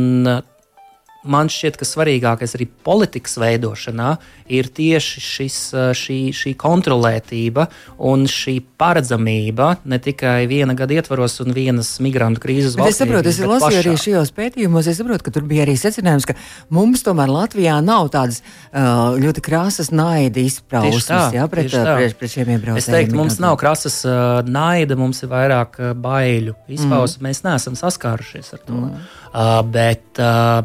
man 1.23 1.49
šķiet, 1.51 1.77
ka 1.79 1.87
svarīgākais 1.87 2.55
arī 2.57 2.67
politikas 2.85 3.37
veidošanā 3.41 4.15
ir 4.53 4.67
tieši 4.75 5.23
šis, 5.23 5.57
šī, 5.97 6.17
šī 6.35 6.53
kontrolētība 6.59 7.67
un 8.03 8.25
šī 8.29 8.57
paredzamība 8.79 9.69
ne 9.89 9.99
tikai 10.03 10.43
viena 10.51 10.75
gada 10.77 10.97
ietvaros 10.97 11.39
un 11.43 11.55
vienas 11.55 11.95
migrantu 12.03 12.43
krīzes 12.43 12.77
valstī. 12.79 12.93
Es 12.93 13.01
saprotu, 13.01 13.31
es 13.31 13.39
lasīju 13.39 13.81
arī 13.81 13.95
šajos 14.03 14.33
pētījumos, 14.35 14.89
es 14.91 14.99
saprotu, 14.99 15.27
ka 15.27 15.35
tur 15.35 15.47
bija 15.49 15.65
arī 15.67 15.77
secinājums, 15.79 16.27
ka 16.27 16.37
mums 16.73 17.05
tomēr 17.07 17.31
Latvijā 17.31 17.79
nav 17.85 18.11
tādas 18.13 18.43
ļoti 18.73 19.43
krāsas 19.45 19.93
naida 19.95 20.43
izpausmes 20.43 21.37
jā, 21.37 21.47
pret, 21.51 21.71
pret, 21.71 22.17
pret 22.19 22.35
šiem 22.35 22.55
iebraucējiem. 22.57 22.83
Es 22.83 22.91
teiktu, 22.91 23.17
mums 23.19 23.39
nav 23.43 23.57
krāsas 23.61 24.01
naida, 24.47 24.99
mums 24.99 25.23
ir 25.23 25.31
vairāk 25.31 25.79
baiļu 26.03 26.57
izpausmes, 26.67 27.19
mm. 27.21 27.27
mēs 27.29 27.43
neesam 27.47 27.79
saskārušies 27.79 28.55
ar 28.57 28.65
to. 28.67 28.79
Mm. 28.83 29.03
Uh, 29.33 29.63
bet 29.65 30.19
uh, 30.21 30.61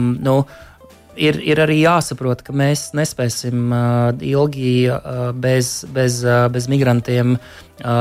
um, 0.00 0.10
nu, 0.24 0.36
ir, 1.20 1.38
ir 1.44 1.60
arī 1.62 1.80
jāsaprot, 1.82 2.42
ka 2.46 2.54
mēs 2.56 2.90
nespēsim 2.96 3.68
uh, 3.68 4.10
ilgi 4.24 4.74
uh, 4.90 5.30
bez, 5.36 5.80
bez, 5.94 6.22
uh, 6.26 6.46
bez 6.52 6.68
migrantiem 6.72 7.36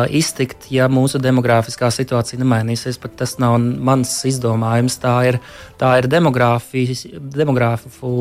iztikt, 0.10 0.68
ja 0.74 0.88
mūsu 0.92 1.20
demogrāfiskā 1.22 1.90
situācija 1.94 2.40
nemainīsies. 2.42 3.00
Pat 3.02 3.16
tas 3.22 3.38
nav 3.42 3.58
mans 3.60 4.12
izdomājums, 4.28 5.00
tā 5.02 5.16
ir, 5.32 5.40
tā 5.80 5.96
ir 6.02 6.10
demogrāfu 6.12 6.82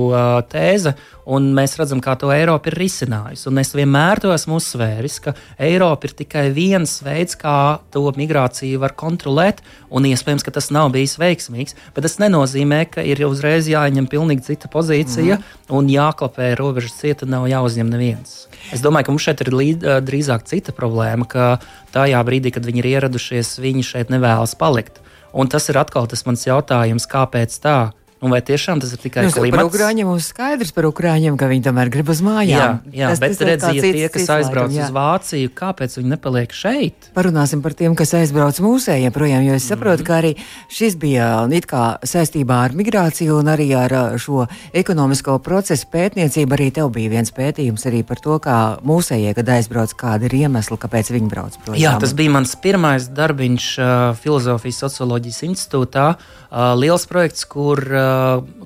uh, 0.09 0.39
tēze, 0.49 0.95
un 1.29 1.51
mēs 1.57 1.77
redzam, 1.81 2.01
kā 2.05 2.15
to 2.19 2.31
Eiropa 2.33 2.71
ir 2.71 2.79
risinājusi. 2.81 3.49
Un 3.51 3.61
es 3.63 3.75
vienmēr 3.77 4.23
to 4.23 4.33
esmu 4.35 4.59
uzsvēris, 4.61 5.19
ka 5.25 5.35
Eiropa 5.61 6.09
ir 6.09 6.17
tikai 6.23 6.47
viens 6.55 6.99
veids, 7.05 7.37
kā 7.39 7.81
to 7.95 8.07
migrāciju 8.17 8.81
var 8.83 8.95
kontrolēt, 8.99 9.63
un 9.91 10.09
iespējams, 10.09 10.47
ka 10.47 10.55
tas 10.55 10.71
nav 10.75 10.93
bijis 10.95 11.19
veiksmīgs. 11.21 11.77
Bet 11.97 12.07
tas 12.07 12.19
nenozīmē, 12.23 12.85
ka 12.93 13.05
ir 13.05 13.25
uzreiz 13.29 13.69
jāņem 13.71 14.09
pilnīgi 14.11 14.47
cita 14.53 14.71
pozīcija 14.73 15.39
mm. 15.39 15.75
un 15.75 15.91
jāklapē 15.93 16.55
robežas 16.59 16.97
cieta, 17.01 17.29
nav 17.29 17.49
jāuzņem 17.51 17.93
neviens. 17.93 18.47
Es 18.75 18.83
domāju, 18.85 19.09
ka 19.09 19.15
mums 19.15 19.25
šeit 19.25 19.43
ir 19.45 19.53
līd, 19.55 19.85
drīzāk 20.05 20.45
cita 20.49 20.75
problēma, 20.77 21.29
ka 21.49 21.57
tajā 21.95 22.21
brīdī, 22.29 22.53
kad 22.55 22.67
viņi 22.69 22.85
ir 22.85 22.91
ieradušies, 22.95 23.57
viņi 23.63 23.87
šeit 23.95 24.13
nevēlas 24.13 24.57
palikt. 24.59 25.01
Un 25.33 25.49
tas 25.49 25.69
ir 25.69 25.81
atkal 25.81 26.09
tas 26.09 26.25
mans 26.29 26.45
jautājums, 26.47 27.09
kāpēc 27.09 27.57
tā? 27.65 27.79
Un 28.19 28.33
vai 28.35 28.41
tiešām 28.43 28.81
tas 28.83 28.91
ir 28.91 28.99
tikai 28.99 29.29
nu, 29.29 29.31
klimats? 29.31 29.55
Par 29.55 29.69
ukrāņiem 29.69 30.09
mums 30.11 30.29
skaidrs 30.33 30.73
par 30.75 30.89
ukrāņiem, 30.89 31.37
ka 31.39 31.47
viņi 31.47 31.63
tomēr 31.69 31.91
grib 31.95 32.09
uz 32.11 32.19
mājām. 32.27 32.81
Jā, 32.91 33.03
jā 33.05 33.11
tas, 33.13 33.21
bet 33.23 33.43
redziet, 33.47 33.77
ja 33.79 33.93
tie, 33.95 34.09
kas 34.11 34.31
aizbrauc 34.35 34.75
uz 34.75 34.91
Vāciju, 34.97 35.53
kāpēc 35.55 35.95
viņi 36.01 36.11
nepaliek 36.17 36.55
šeit? 36.55 37.11
Parunāsim 37.15 37.63
par 37.63 37.77
tiem, 37.79 37.95
kas 37.99 38.17
aizbrauc 38.19 38.59
mūsējiem 38.65 39.15
projām, 39.15 39.45
jo 39.47 39.55
es 39.55 39.69
saprotu, 39.71 40.03
mm. 40.03 40.09
ka 40.09 40.17
arī 40.19 40.33
šis 40.75 40.97
bija 40.99 41.29
it 41.55 41.69
kā 41.71 41.85
saistībā 42.03 42.57
ar 42.67 42.75
migrāciju 42.79 43.39
un 43.39 43.53
arī 43.55 43.69
ar 43.79 43.95
šo 44.19 44.49
ekonomisko 44.75 45.39
procesu 45.47 45.87
pētniecību. 45.95 46.59
Arī 46.59 46.69
tev 46.75 46.91
bija 46.97 47.15
viens 47.15 47.31
pētījums 47.35 47.87
arī 47.87 48.03
par 48.09 48.19
to, 48.25 48.41
kā 48.43 48.59
mūsējie, 48.83 49.37
kad 49.39 49.55
aizbrauc, 49.61 49.95
kāda 49.99 50.27
ir 50.27 50.35
iemesla, 50.41 50.81
kāpēc 50.83 51.13
viņi 51.15 51.31
brauc 51.31 51.61
projām. 51.63 51.79
Jā, 51.85 51.95
tas 52.03 52.17
bija 52.19 52.35
mans 52.35 52.59
pirmais 52.59 53.07
darbiņš 53.15 53.71
uh, 53.79 53.95
Filozofijas 54.19 54.83
socioloģijas 54.89 55.43
institūtā. 55.53 56.11
Uh, 56.49 56.73
liels 56.81 57.05
projekts, 57.07 57.45
kur 57.45 57.83
uh, 57.87 58.08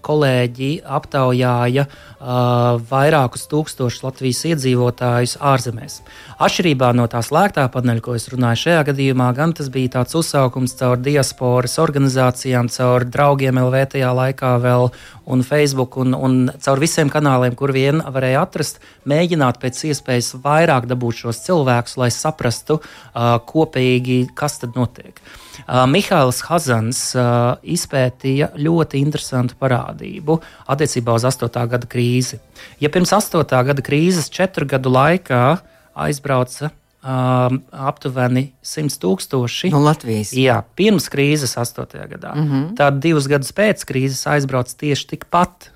kolēģi 0.02 0.70
aptaujāja 0.82 1.84
uh, 1.86 2.80
vairākus 2.90 3.46
tūkstošus 3.50 4.02
Latvijas 4.04 4.42
iedzīvotājus 4.50 5.36
ārzemēs. 5.52 6.00
Atšķirībā 6.42 6.90
no 6.98 7.06
tā 7.10 7.22
slēgtā 7.24 7.68
paneļa, 7.72 8.04
ko 8.04 8.16
es 8.18 8.28
runāju 8.32 8.64
šajā 8.64 8.82
gadījumā, 8.90 9.30
gan 9.36 9.54
tas 9.58 9.70
bija 9.72 9.98
tāds 9.98 10.18
uzsaukums 10.18 10.74
caur 10.80 10.98
diasporas 11.02 11.78
organizācijām, 11.82 12.70
caur 12.72 13.06
draugiem 13.06 13.62
LV 13.62 13.86
tajā 13.94 14.12
laikā 14.18 14.56
vēl 14.62 14.90
un 15.24 15.42
Facebook 15.46 15.96
un, 16.00 16.14
un 16.14 16.50
caur 16.64 16.80
visiem 16.82 17.10
kanāliem, 17.12 17.54
kur 17.58 17.72
vien 17.74 18.02
varēja 18.02 18.42
atrast, 18.46 18.80
mēģināt 19.08 19.60
pēc 19.62 19.84
iespējas 19.90 20.34
vairāk 20.42 20.88
dabūt 20.90 21.22
šos 21.22 21.42
cilvēkus, 21.46 21.96
lai 22.00 22.10
saprastu 22.14 22.78
uh, 22.80 23.38
kopīgi, 23.46 24.24
kas 24.38 24.58
tad 24.62 24.76
notiek. 24.78 25.20
Uh, 25.62 25.84
Mihāls 25.90 26.42
Hazans 26.48 27.00
uh, 27.14 27.54
izpētīja 27.62 28.52
ļoti 28.58 29.02
interesantu 29.04 29.58
parādību 29.60 30.40
attiecībā 30.72 31.16
uz 31.18 31.26
8. 31.28 31.50
gada 31.70 31.88
krīzi. 31.90 32.40
Ja 32.82 32.90
pirms 32.92 33.14
8. 33.14 33.44
gada 33.46 33.84
krīzes 33.84 34.32
četru 34.32 34.66
gadu 34.68 34.92
laikā 34.92 35.44
aizbrauca 35.92 36.72
um, 37.02 37.60
aptuveni 37.70 38.48
100 38.62 38.98
tūkstoši 39.02 39.72
no 39.74 39.82
Latvijas. 39.82 40.32
Jā, 40.36 40.60
pirms 40.78 41.08
krīzes 41.12 41.56
8. 41.58 41.86
gadā. 42.14 42.34
Mm 42.34 42.48
-hmm. 42.48 42.66
Tad 42.78 43.00
divus 43.02 43.28
gadus 43.28 43.52
pēc 43.52 43.84
krīzes 43.88 44.26
aizbrauc 44.26 44.74
tieši 44.74 45.08
tikpat. 45.16 45.70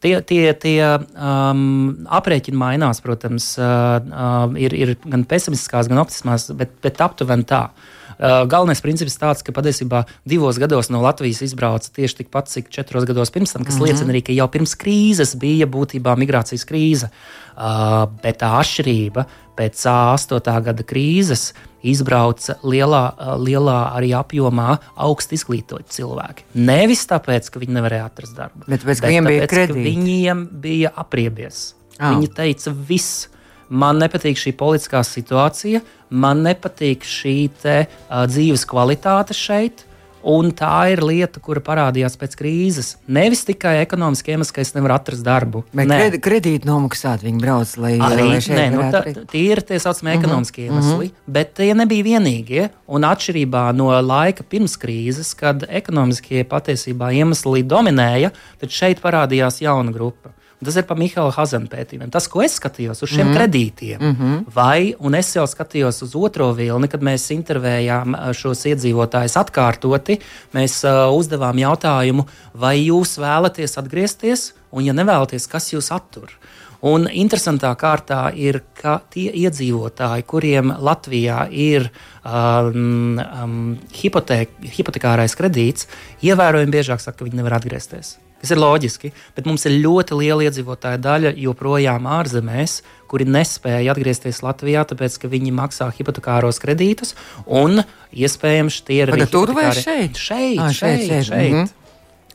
Tie, 0.00 0.20
tie, 0.24 0.54
tie 0.56 0.80
um, 0.96 2.06
aprēķini 2.08 2.56
mainās, 2.56 3.02
protams, 3.04 3.58
uh, 3.58 4.00
uh, 4.00 4.56
ir, 4.56 4.72
ir 4.74 4.96
gan 5.04 5.24
pesimistiskās, 5.24 5.88
gan 5.88 5.98
optimistiskās, 5.98 6.56
bet, 6.56 6.70
bet 6.80 7.00
aptuveni 7.00 7.44
tā. 7.44 7.68
Uh, 7.68 8.00
Uh, 8.20 8.42
galvenais 8.44 8.82
princips 8.84 9.14
ir 9.16 9.20
tāds, 9.22 9.40
ka 9.40 9.52
patiesībā 9.56 10.02
divos 10.28 10.58
gados 10.60 10.90
no 10.92 10.98
Latvijas 11.00 11.38
izbrauca 11.46 11.88
tieši 11.96 12.18
tikpat, 12.18 12.50
cik 12.52 12.66
četros 12.68 13.06
gados 13.08 13.32
pirms 13.32 13.54
tam, 13.54 13.64
kas 13.64 13.78
mm 13.78 13.80
-hmm. 13.80 13.86
liecina 13.88 14.12
arī, 14.12 14.20
ka 14.26 14.32
jau 14.36 14.48
pirms 14.48 14.74
krīzes 14.76 15.32
bija 15.40 15.66
būtībā 15.66 16.16
migrācijas 16.20 16.66
krīze. 16.68 17.08
Uh, 17.56 18.12
bet 18.22 18.42
tā 18.42 18.52
atšķirība 18.60 19.24
pēc 19.60 19.82
8. 19.92 20.54
gada 20.64 20.86
krīzes 20.86 21.50
izbrauca 21.86 22.58
lielā, 22.66 23.02
lielā 23.40 23.78
arī 23.96 24.12
apjomā 24.16 24.76
augstu 25.00 25.36
izglītoti 25.38 25.96
cilvēki. 25.96 26.46
Nevis 26.60 27.06
tāpēc, 27.08 27.48
ka 27.52 27.62
viņi 27.62 27.76
nevarēja 27.78 28.08
atrast 28.10 28.36
darbu, 28.36 28.64
bet, 28.66 28.84
bet, 28.84 29.00
bet 29.00 29.20
tāpēc, 29.26 29.54
ka 29.72 29.76
viņiem 29.76 30.46
bija 30.64 30.92
apriebies. 31.00 31.70
Oh. 31.98 32.14
Viņi 32.14 32.32
teica, 32.36 32.72
viss 32.72 33.28
man 33.70 34.00
nepatīk 34.02 34.38
šī 34.40 34.54
politiskā 34.58 35.02
situācija, 35.06 35.82
man 36.10 36.42
nepatīk 36.46 37.06
šī 37.06 37.36
te, 37.62 37.76
uh, 37.86 38.24
dzīves 38.28 38.66
kvalitāte 38.68 39.36
šeit. 39.36 39.86
Un 40.22 40.50
tā 40.56 40.90
ir 40.92 41.00
lieta, 41.04 41.40
kura 41.40 41.62
parādījās 41.64 42.16
pēc 42.20 42.36
krīzes. 42.36 42.90
Nevis 43.08 43.44
tikai 43.48 43.78
ekonomiski 43.80 44.34
iemesls, 44.34 44.52
ka 44.52 44.60
es 44.64 44.74
nevaru 44.74 44.96
atrast 44.98 45.24
darbu. 45.24 45.62
Bet 45.72 45.88
kred, 45.88 46.16
kredīti 46.24 46.68
nomaksāt, 46.68 47.24
viņi 47.24 47.40
brauc, 47.40 47.72
lai 47.80 47.94
arī 48.04 48.26
nē, 48.36 48.66
nu, 48.74 48.82
tā, 48.92 49.02
tie 49.30 49.44
ir 49.54 49.62
tie 49.64 49.80
saucamie 49.80 50.14
mhm, 50.14 50.20
ekonomiskie 50.20 50.66
uh 50.66 50.74
-huh, 50.74 50.82
iemesli, 50.82 51.06
uh 51.06 51.12
-huh. 51.12 51.32
bet 51.32 51.54
tie 51.54 51.74
nebija 51.74 52.04
vienīgie. 52.04 52.68
Un 52.86 53.02
atšķirībā 53.02 53.72
no 53.72 53.88
laika 54.00 54.42
pirms 54.42 54.76
krīzes, 54.76 55.34
kad 55.36 55.64
ekonomiskie 55.68 56.44
patiesībā 56.44 57.12
iemesli 57.14 57.62
dominēja, 57.62 58.30
tad 58.60 58.70
šeit 58.70 59.00
parādījās 59.00 59.62
jauna 59.62 59.92
grupa. 59.92 60.30
Tas 60.64 60.76
ir 60.76 60.84
par 60.84 60.98
Mihaila 61.00 61.32
Hazana 61.32 61.70
pētījumiem. 61.72 62.10
Tas, 62.12 62.26
ko 62.28 62.42
es 62.44 62.58
skatījos 62.60 63.00
uz 63.00 63.08
šiem 63.08 63.22
mm 63.22 63.30
-hmm. 63.30 63.38
kredītiem, 63.38 64.00
mm 64.00 64.16
-hmm. 64.18 64.44
vai, 64.54 64.94
un 64.98 65.14
es 65.14 65.32
jau 65.36 65.46
skatījos 65.48 66.02
uz 66.04 66.14
otro 66.14 66.52
vilni, 66.52 66.88
kad 66.88 67.00
mēs 67.00 67.30
intervējām 67.32 68.16
šos 68.36 68.66
iedzīvotājus 68.66 69.36
atkārtoti, 69.40 70.18
mēs 70.52 70.84
uh, 70.84 71.08
uzdevām 71.16 71.58
jautājumu, 71.58 72.26
vai 72.54 72.76
jūs 72.84 73.16
vēlaties 73.18 73.78
atgriezties, 73.78 74.52
un, 74.70 74.84
ja 74.84 74.92
nevēlaties, 74.92 75.48
kas 75.48 75.72
jūs 75.72 75.90
attur. 75.90 76.28
Un 76.86 77.04
interesantā 77.12 77.74
kārtā 77.76 78.30
ir, 78.32 78.62
ka 78.78 79.00
tie 79.12 79.28
iedzīvotāji, 79.42 80.24
kuriem 80.28 80.72
Latvijā 80.80 81.42
ir 81.52 81.90
um, 82.24 83.20
um, 83.20 83.60
hipotek, 84.00 84.54
hipotekārais 84.78 85.36
kredīts, 85.36 85.90
ievērojami 86.24 86.72
biežāk 86.72 87.02
saka, 87.04 87.18
ka 87.20 87.28
viņi 87.28 87.42
nevar 87.42 87.58
atgriezties. 87.58 88.16
Tas 88.40 88.54
ir 88.54 88.60
loģiski, 88.62 89.10
bet 89.36 89.44
mums 89.44 89.66
ir 89.68 89.74
ļoti 89.82 90.16
liela 90.16 90.46
iedzīvotāja 90.46 91.00
daļa 91.04 91.34
joprojām 91.42 92.06
ārzemēs, 92.08 92.78
kuri 93.10 93.26
nespēja 93.28 93.92
atgriezties 93.92 94.40
Latvijā, 94.40 94.86
tāpēc 94.88 95.18
ka 95.20 95.28
viņi 95.28 95.52
maksā 95.52 95.90
hipotekāros 95.98 96.62
kredītus, 96.62 97.12
un 97.44 97.82
iespējams 98.16 98.80
tie 98.88 99.02
ir 99.02 99.12
arī 99.12 99.28
tur 99.28 99.52
vai 99.52 99.68
šeit? 99.76 100.16
Šeit, 100.16 100.56
à, 100.56 100.70
šeit, 100.72 101.04
šeit. 101.10 101.28
šeit. 101.28 101.52
Mm 101.52 101.60
-hmm. 101.60 101.76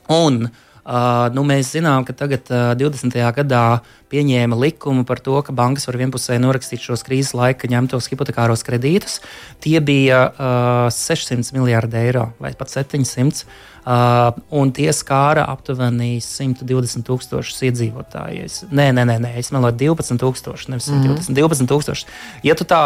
Un 0.06 0.46
Uh, 0.86 1.26
nu, 1.34 1.42
mēs 1.42 1.72
zinām, 1.74 2.04
ka 2.06 2.14
tagad, 2.14 2.46
uh, 2.54 2.70
20. 2.78 3.10
gadā, 3.34 3.80
pieņēma 4.06 4.54
likumu 4.54 5.02
par 5.02 5.18
to, 5.18 5.34
ka 5.42 5.50
bankas 5.50 5.88
var 5.88 5.98
vienpusēji 5.98 6.38
norakstīt 6.44 6.84
šos 6.84 7.02
krīzes 7.02 7.34
laika 7.34 7.66
ņemtos 7.66 8.06
hipotekāros 8.12 8.62
kredītus. 8.62 9.16
Tie 9.64 9.80
bija 9.82 10.20
uh, 10.30 10.86
600 10.94 11.50
miljardi 11.58 11.98
eiro 12.04 12.28
vai 12.38 12.52
pat 12.54 12.70
700. 12.70 13.42
Uh, 13.86 14.34
un 14.54 14.70
tie 14.74 14.88
skāra 14.94 15.44
aptuveni 15.50 16.20
120 16.22 17.02
tūkstošus 17.06 17.60
iedzīvotāju. 17.68 18.46
Nē, 18.70 18.88
nē, 18.94 19.04
nē, 19.10 19.16
nē 19.22 19.32
es 19.42 19.50
meloju 19.54 19.78
12 19.82 20.22
tūkstoši, 20.22 20.70
nevis 20.70 20.86
120, 20.90 21.02
mm 21.02 21.18
-hmm. 21.18 21.38
12 21.38 21.70
tūkstoši. 21.70 22.06
Ja 22.46 22.54
tu 22.58 22.66
tā 22.66 22.80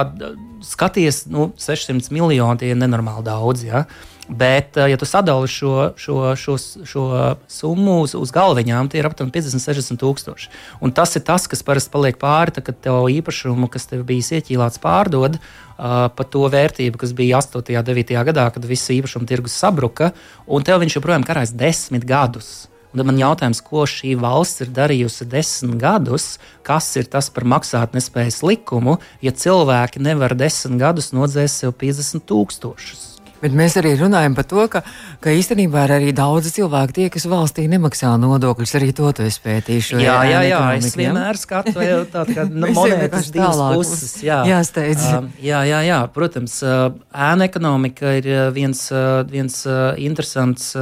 skaties, 0.61 1.27
nu, 1.27 1.53
600 1.57 2.13
miljoni 2.13 2.59
tie 2.59 2.73
ir 2.73 2.77
nenormāli 2.77 3.25
daudz. 3.25 3.65
Ja? 3.65 3.85
Bet, 4.31 4.77
ja 4.77 4.95
tu 4.97 5.07
sadali 5.09 5.49
šo, 5.51 5.91
šo, 5.99 6.37
šo, 6.39 6.55
šo 6.87 7.05
summu 7.51 7.97
uz, 8.05 8.13
uz 8.15 8.31
galviņām, 8.31 8.87
tie 8.87 9.01
ir 9.01 9.09
aptuveni 9.09 9.35
50, 9.35 9.65
60 9.65 9.99
tūkstoši. 9.99 10.53
Un 10.87 10.95
tas 10.95 11.17
ir 11.19 11.25
tas, 11.27 11.49
kas 11.51 11.65
parasti 11.67 11.91
paliek 11.91 12.21
pāri, 12.21 12.55
tad, 12.55 12.69
kad 12.69 12.79
tev 12.79 13.09
īpašumu, 13.11 13.67
kas 13.73 13.91
tev 13.91 14.05
bijis 14.07 14.31
ieķīlāts, 14.39 14.79
pārdod 14.85 15.41
uh, 15.41 16.07
par 16.15 16.31
to 16.31 16.45
vērtību, 16.47 17.03
kas 17.03 17.17
bija 17.19 17.43
8. 17.43 17.59
un 17.59 17.91
9. 17.91 18.15
gadā, 18.31 18.47
kad 18.55 18.71
viss 18.71 18.95
īpašuma 18.95 19.27
tirgus 19.27 19.59
sabruka, 19.59 20.13
un 20.47 20.63
tev 20.63 20.79
viņš 20.85 21.01
joprojām 21.01 21.27
karājas 21.27 21.57
desmit 21.59 22.07
gadus. 22.07 22.71
Un 22.91 23.03
tad 23.03 23.11
man 23.11 23.19
jautājums, 23.19 23.63
ko 23.67 23.83
šī 23.87 24.15
valsts 24.19 24.63
ir 24.63 24.71
darījusi 24.75 25.27
desmit 25.31 25.75
gadus, 25.83 26.37
kas 26.67 26.87
ir 27.03 27.11
tas 27.11 27.35
par 27.35 27.51
maksātnespējas 27.51 28.45
likumu, 28.47 29.01
ja 29.27 29.35
cilvēki 29.35 30.07
nevar 30.07 30.39
desmit 30.39 30.79
gadus 30.79 31.11
nodzēst 31.15 31.65
sev 31.65 31.75
50 31.83 32.31
tūkstošus. 32.31 33.10
Bet 33.41 33.55
mēs 33.57 33.77
arī 33.81 33.95
runājam 33.97 34.35
par 34.37 34.47
to, 34.49 34.65
ka, 34.73 34.83
ka 35.25 35.33
īstenībā 35.33 35.87
ir 35.87 35.95
arī 35.97 36.13
daudzi 36.17 36.53
cilvēki, 36.59 36.97
tie, 36.97 37.07
kas 37.13 37.25
valstī 37.31 37.65
nemaksā 37.73 38.13
nodokļus. 38.21 38.75
Arī 38.77 38.91
to 38.97 39.09
tu 39.17 39.25
esi 39.25 39.41
pētījis. 39.45 39.91
Jā, 39.97 40.19
jā, 40.29 40.43
jā, 40.51 40.61
es 40.77 40.97
vienmēr 40.99 41.41
skatu 41.41 41.75
tādu 42.13 42.37
kā 42.37 42.47
nu, 42.53 42.71
monētas 42.77 43.31
divas 43.33 43.61
puses. 43.75 44.17
Jā, 44.27 44.43
jāsteidz. 44.49 45.07
Um, 45.17 45.31
jā, 45.41 45.63
jā, 45.69 45.81
jā, 45.89 46.01
protams, 46.13 46.61
uh, 46.67 46.91
ēna 47.17 47.49
ekonomika 47.49 48.13
ir 48.21 48.29
uh, 48.29 48.41
viens, 48.55 48.87
uh, 48.93 49.23
viens 49.29 49.63
interesants 50.01 50.73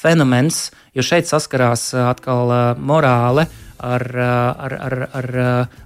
fenomens, 0.00 0.70
jo 0.96 1.04
šeit 1.04 1.28
saskarās 1.28 1.90
atkal 2.00 2.52
morāle 2.80 3.44
ar, 3.80 4.04
ar, 4.16 4.74
ar, 4.86 4.96
ar, 5.16 5.28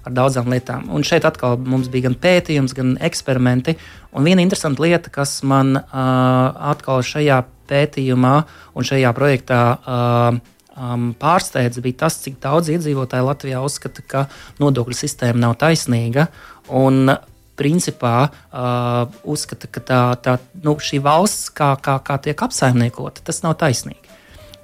ar 0.05 0.15
daudzām 0.15 0.49
lietām. 0.51 0.89
Un 0.93 1.05
šeit 1.07 1.25
atkal 1.27 1.57
mums 1.57 1.89
bija 1.91 2.09
gan 2.09 2.17
pētījums, 2.21 2.75
gan 2.77 2.95
eksperimenti. 3.03 3.77
Un 4.15 4.27
viena 4.27 4.43
interesanta 4.43 4.83
lieta, 4.85 5.11
kas 5.13 5.39
man 5.47 5.75
atkal 5.79 7.03
šajā 7.05 7.41
pētījumā 7.69 8.35
un 8.75 8.87
šajā 8.87 9.13
projektā 9.17 9.61
um, 9.75 11.07
pārsteidz, 11.21 11.79
bija 11.83 12.03
tas, 12.05 12.19
cik 12.23 12.37
daudz 12.43 12.69
iedzīvotāji 12.73 13.25
Latvijā 13.25 13.63
uzskata, 13.65 14.03
ka 14.05 14.25
nodokļu 14.61 14.97
sistēma 14.99 15.47
nav 15.47 15.57
taisnīga. 15.63 16.27
Un, 16.75 17.15
principā 17.55 18.15
uh, 18.27 19.07
uzskata, 19.23 19.69
ka 19.71 19.79
tā, 19.79 20.01
tā, 20.19 20.37
nu, 20.63 20.75
šī 20.75 20.99
valsts, 21.03 21.49
kā, 21.55 21.71
kā, 21.79 21.97
kā 22.03 22.17
tiek 22.27 22.41
apsaimniekota, 22.47 23.23
tas 23.25 23.41
nav 23.45 23.55
taisnīgi. 23.61 24.03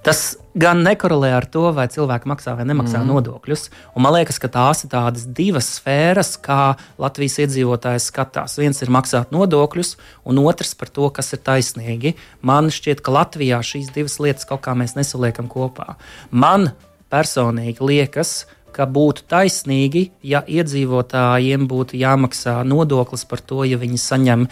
Tas 0.04 0.34
gan 0.58 0.84
nekorelē 0.86 1.32
ar 1.38 1.48
to, 1.50 1.64
vai 1.76 1.88
cilvēki 1.92 2.30
maksā 2.32 2.54
vai 2.58 2.66
nemaksā 2.68 3.02
mm. 3.02 3.10
nodokļus. 3.12 3.66
Un 3.96 4.06
man 4.06 4.16
liekas, 4.18 4.40
ka 4.42 4.50
tās 4.52 4.84
ir 4.86 4.92
tādas 4.94 5.26
divas 5.26 5.70
sfēras, 5.78 6.34
kā 6.44 6.76
Latvijas 7.02 7.40
iedzīvotājs 7.46 8.10
skatās. 8.12 8.58
Viens 8.62 8.82
ir 8.84 8.94
maksāt 8.94 9.34
nodokļus, 9.36 9.96
un 10.28 10.42
otrs 10.44 10.74
par 10.80 10.92
to, 10.94 11.10
kas 11.14 11.34
ir 11.36 11.44
taisnīgi. 11.46 12.16
Man 12.46 12.72
šķiet, 12.74 13.04
ka 13.04 13.16
Latvijā 13.16 13.62
šīs 13.66 13.92
divas 13.96 14.20
lietas 14.24 14.50
kaut 14.50 14.64
kā 14.66 14.76
mēs 14.78 14.98
nesaliekam 15.00 15.52
kopā. 15.52 15.96
Man 16.32 16.72
personīgi 17.12 17.84
liekas, 17.84 18.46
ka 18.72 18.86
būtu 18.88 19.26
taisnīgi, 19.28 20.06
ja 20.24 20.46
iedzīvotājiem 20.48 21.66
būtu 21.68 21.98
jāmaksā 22.00 22.62
nodoklis 22.64 23.26
par 23.28 23.44
to, 23.44 23.66
ja 23.68 23.80
viņi 23.80 24.00
saņem 24.00 24.46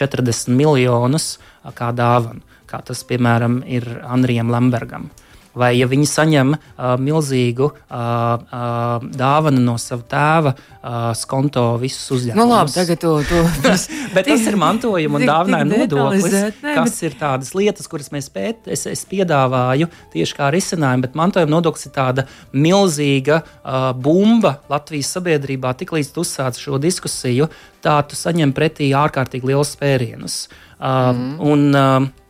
40 0.00 0.56
miljonus 0.56 1.34
kā 1.76 1.90
dāvanu 1.92 2.46
kā 2.68 2.82
tas, 2.84 3.02
piemēram, 3.08 3.62
ir 3.66 3.86
Andrijam 4.04 4.52
Lambergam. 4.52 5.08
Vai 5.56 5.72
ja 5.78 5.88
viņi 5.90 6.08
saņem 6.08 6.54
uh, 6.54 6.94
milzīgu 7.00 7.68
uh, 7.68 7.78
uh, 7.94 9.06
dāvanu 9.18 9.62
no 9.64 9.76
sava 9.80 10.04
tēva, 10.08 10.52
uh, 10.54 10.96
skonto 11.18 11.64
visus 11.82 12.06
uzņēmumus. 12.16 12.40
Nu, 12.40 12.48
labi, 12.52 12.74
tagad 12.74 13.00
to, 13.02 13.14
to 13.28 13.42
tas, 13.66 13.88
bet 14.14 14.28
tas 14.30 14.46
ir 14.50 14.58
mantojuma 14.60 15.20
un 15.20 15.26
dāvinājuma 15.28 15.80
nodoklis, 15.84 16.28
ne, 16.34 16.74
kas 16.76 16.94
bet... 16.94 17.02
ir 17.08 17.18
tādas 17.20 17.54
lietas, 17.56 17.90
kuras 17.90 18.12
mēs 18.14 18.30
pēt, 18.34 18.68
es, 18.70 18.86
es 18.90 19.04
piedāvāju 19.08 19.90
tieši 20.14 20.38
kā 20.38 20.52
risinājumu, 20.54 21.06
bet 21.08 21.18
mantojuma 21.18 21.56
nodoklis 21.56 21.88
ir 21.88 21.96
tāda 21.96 22.26
milzīga 22.52 23.42
uh, 23.42 23.90
bumba 23.96 24.58
Latvijas 24.70 25.12
sabiedrībā. 25.16 25.74
Tiklīdz 25.78 26.12
tu 26.14 26.24
uzsāc 26.26 26.60
šo 26.60 26.80
diskusiju, 26.82 27.50
tā 27.84 27.98
tu 28.08 28.18
saņem 28.18 28.54
pretī 28.56 28.92
ārkārtīgi 28.96 29.52
liels 29.52 29.74
spērienus. 29.76 30.46
Uh, 30.78 31.10
mm. 31.10 31.36
un, 31.42 31.68
uh, 31.74 32.27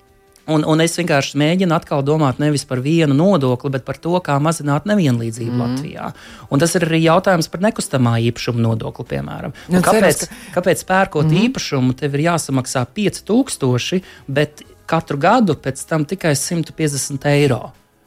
Un, 0.49 0.65
un 0.65 0.81
es 0.81 0.97
vienkārši 0.97 1.37
mēģinu 1.41 1.75
atkal 1.77 2.01
domāt 2.07 2.39
nevis 2.41 2.65
par 2.69 2.81
vienu 2.85 3.13
nodokli, 3.17 3.73
bet 3.75 3.85
par 3.85 3.99
to, 4.01 4.15
kā 4.25 4.39
mazināt 4.41 4.87
nevienlīdzību 4.89 5.53
mm. 5.53 5.61
Latvijā. 5.61 6.07
Un 6.49 6.63
tas 6.63 6.73
ir 6.79 6.87
arī 6.89 7.03
jautājums 7.05 7.51
par 7.53 7.65
nekustamā 7.67 8.15
īpašuma 8.31 8.65
nodokli, 8.65 9.05
piemēram. 9.13 9.53
Nu, 9.69 9.83
kāpēc, 9.85 10.25
ceras, 10.25 10.31
ka... 10.31 10.55
kāpēc 10.57 10.85
pērkot 10.89 11.29
mm. 11.29 11.43
īpašumu, 11.49 11.97
tev 12.01 12.17
ir 12.17 12.25
jāsamaksā 12.31 12.87
5000, 12.97 14.01
bet 14.41 14.65
katru 14.89 15.21
gadu 15.21 15.59
pēc 15.61 15.85
tam 15.91 16.09
tikai 16.09 16.33
150 16.39 17.29
eiro? 17.35 17.67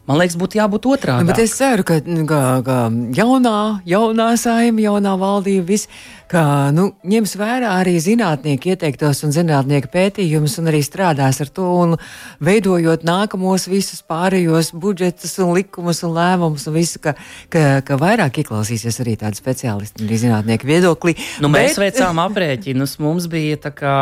Man 0.10 0.18
liekas, 0.18 0.34
būtu 0.42 0.58
jābūt 0.58 0.88
otrādi. 0.90 1.28
Bet 1.30 1.40
es 1.44 1.54
ceru, 1.54 1.86
ka, 1.86 2.00
ka, 2.02 2.40
ka 2.66 2.78
jaunā, 3.16 3.58
jaunā 3.86 4.32
saima, 4.42 4.82
jaunā 4.82 5.14
valdība, 5.22 5.68
viss 5.70 5.92
ka 6.32 6.44
nu, 6.76 6.88
ņems 7.08 7.34
vērā 7.40 7.74
arī 7.82 7.98
zinātnieku 8.00 8.72
ieteiktos 8.72 9.20
un 9.28 9.34
zinātnieku 9.36 9.90
pētījumus 9.92 10.58
un 10.62 10.72
arī 10.72 10.80
strādās 10.86 11.42
ar 11.44 11.52
to 11.52 11.68
un 11.82 11.98
veidojot 12.44 13.04
nākamos 13.08 13.68
visus 13.72 14.00
pārējos 14.08 14.72
budžetus 14.72 15.36
un 15.44 15.52
likumus 15.58 16.02
un 16.08 16.16
lēmumus 16.16 16.70
un 16.72 16.78
visu, 16.78 17.02
ka, 17.04 17.16
ka, 17.52 17.66
ka 17.88 18.00
vairāk 18.00 18.42
ieklausīsies 18.44 19.02
arī 19.04 19.18
tādi 19.20 19.42
speciālisti 19.42 20.02
un 20.02 20.08
arī 20.08 20.22
zinātnieku 20.24 20.72
viedoklī. 20.72 21.18
Nu, 21.44 21.52
Bet... 21.52 21.74
Mēs 21.74 21.82
veicām 21.82 22.24
aprēķinus, 22.24 22.96
mums 23.04 23.28
bija 23.32 23.60
kā, 23.76 23.98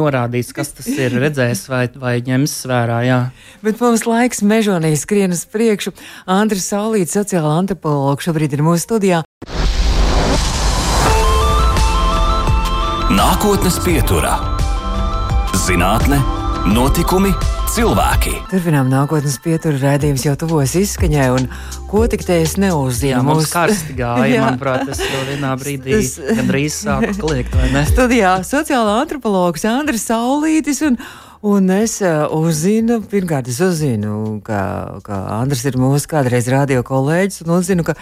norādīts, 0.00 0.54
kas 0.56 0.74
tas 0.74 0.90
ir 0.90 1.14
redzējis 1.22 1.66
vai, 1.70 1.84
vai 2.02 2.16
ņems 2.26 2.56
vērā. 2.70 3.00
Jā. 3.06 3.20
Bet 3.62 3.78
mums 3.82 4.06
laiks 4.10 4.42
mežonī 4.42 4.96
skrien 4.98 5.36
uz 5.36 5.46
priekšu. 5.50 5.94
Andris 6.30 6.66
Saulīts, 6.72 7.14
sociāla 7.14 7.60
antropologs, 7.62 8.26
šobrīd 8.26 8.58
ir 8.58 8.66
mūsu 8.66 8.88
studijā. 8.88 9.24
Nākotnes 13.10 13.74
pieturā- 13.82 14.36
zinātne, 15.66 16.20
notikumi, 16.70 17.32
cilvēki. 17.74 18.36
Turpinām 18.52 18.86
nākotnes 18.86 19.34
pieturā 19.42 19.80
redzējums 19.82 20.26
jau 20.28 20.34
tuvos 20.38 20.76
izskaņai, 20.78 21.24
un 21.34 21.48
ko 21.90 22.04
tik 22.06 22.22
te 22.22 22.36
es 22.44 22.54
neuzzinu. 22.54 23.16
Jā, 23.16 23.24
mums 23.26 23.50
karsti 23.50 23.96
gāja, 23.98 24.42
manuprāt, 24.44 24.86
tas 24.86 25.02
jau 25.02 25.24
vienā 25.26 25.56
brīdī 25.58 25.98
gandrīz 26.38 26.76
sāka 26.84 27.10
kliegt, 27.18 27.50
vai 27.58 27.72
ne? 27.74 27.82
Studijā 27.90 28.36
sociāla 28.46 29.00
antropologs 29.00 29.66
Andris 29.66 30.06
Saulītis. 30.06 30.78
Un, 30.86 31.00
Un 31.40 31.70
es 31.72 31.94
uh, 32.04 32.28
uzzinu, 32.36 32.98
pirmkārt, 33.08 33.46
es 33.48 33.62
uzzinu, 33.64 34.42
ka, 34.44 35.00
ka 35.00 35.22
Andris 35.38 35.62
ir 35.64 35.78
mūsu 35.80 36.04
kādreiz 36.12 36.50
radio 36.52 36.82
kolēģis, 36.84 37.46
un 37.46 37.54
uzzinu, 37.54 37.80
ka 37.80 37.94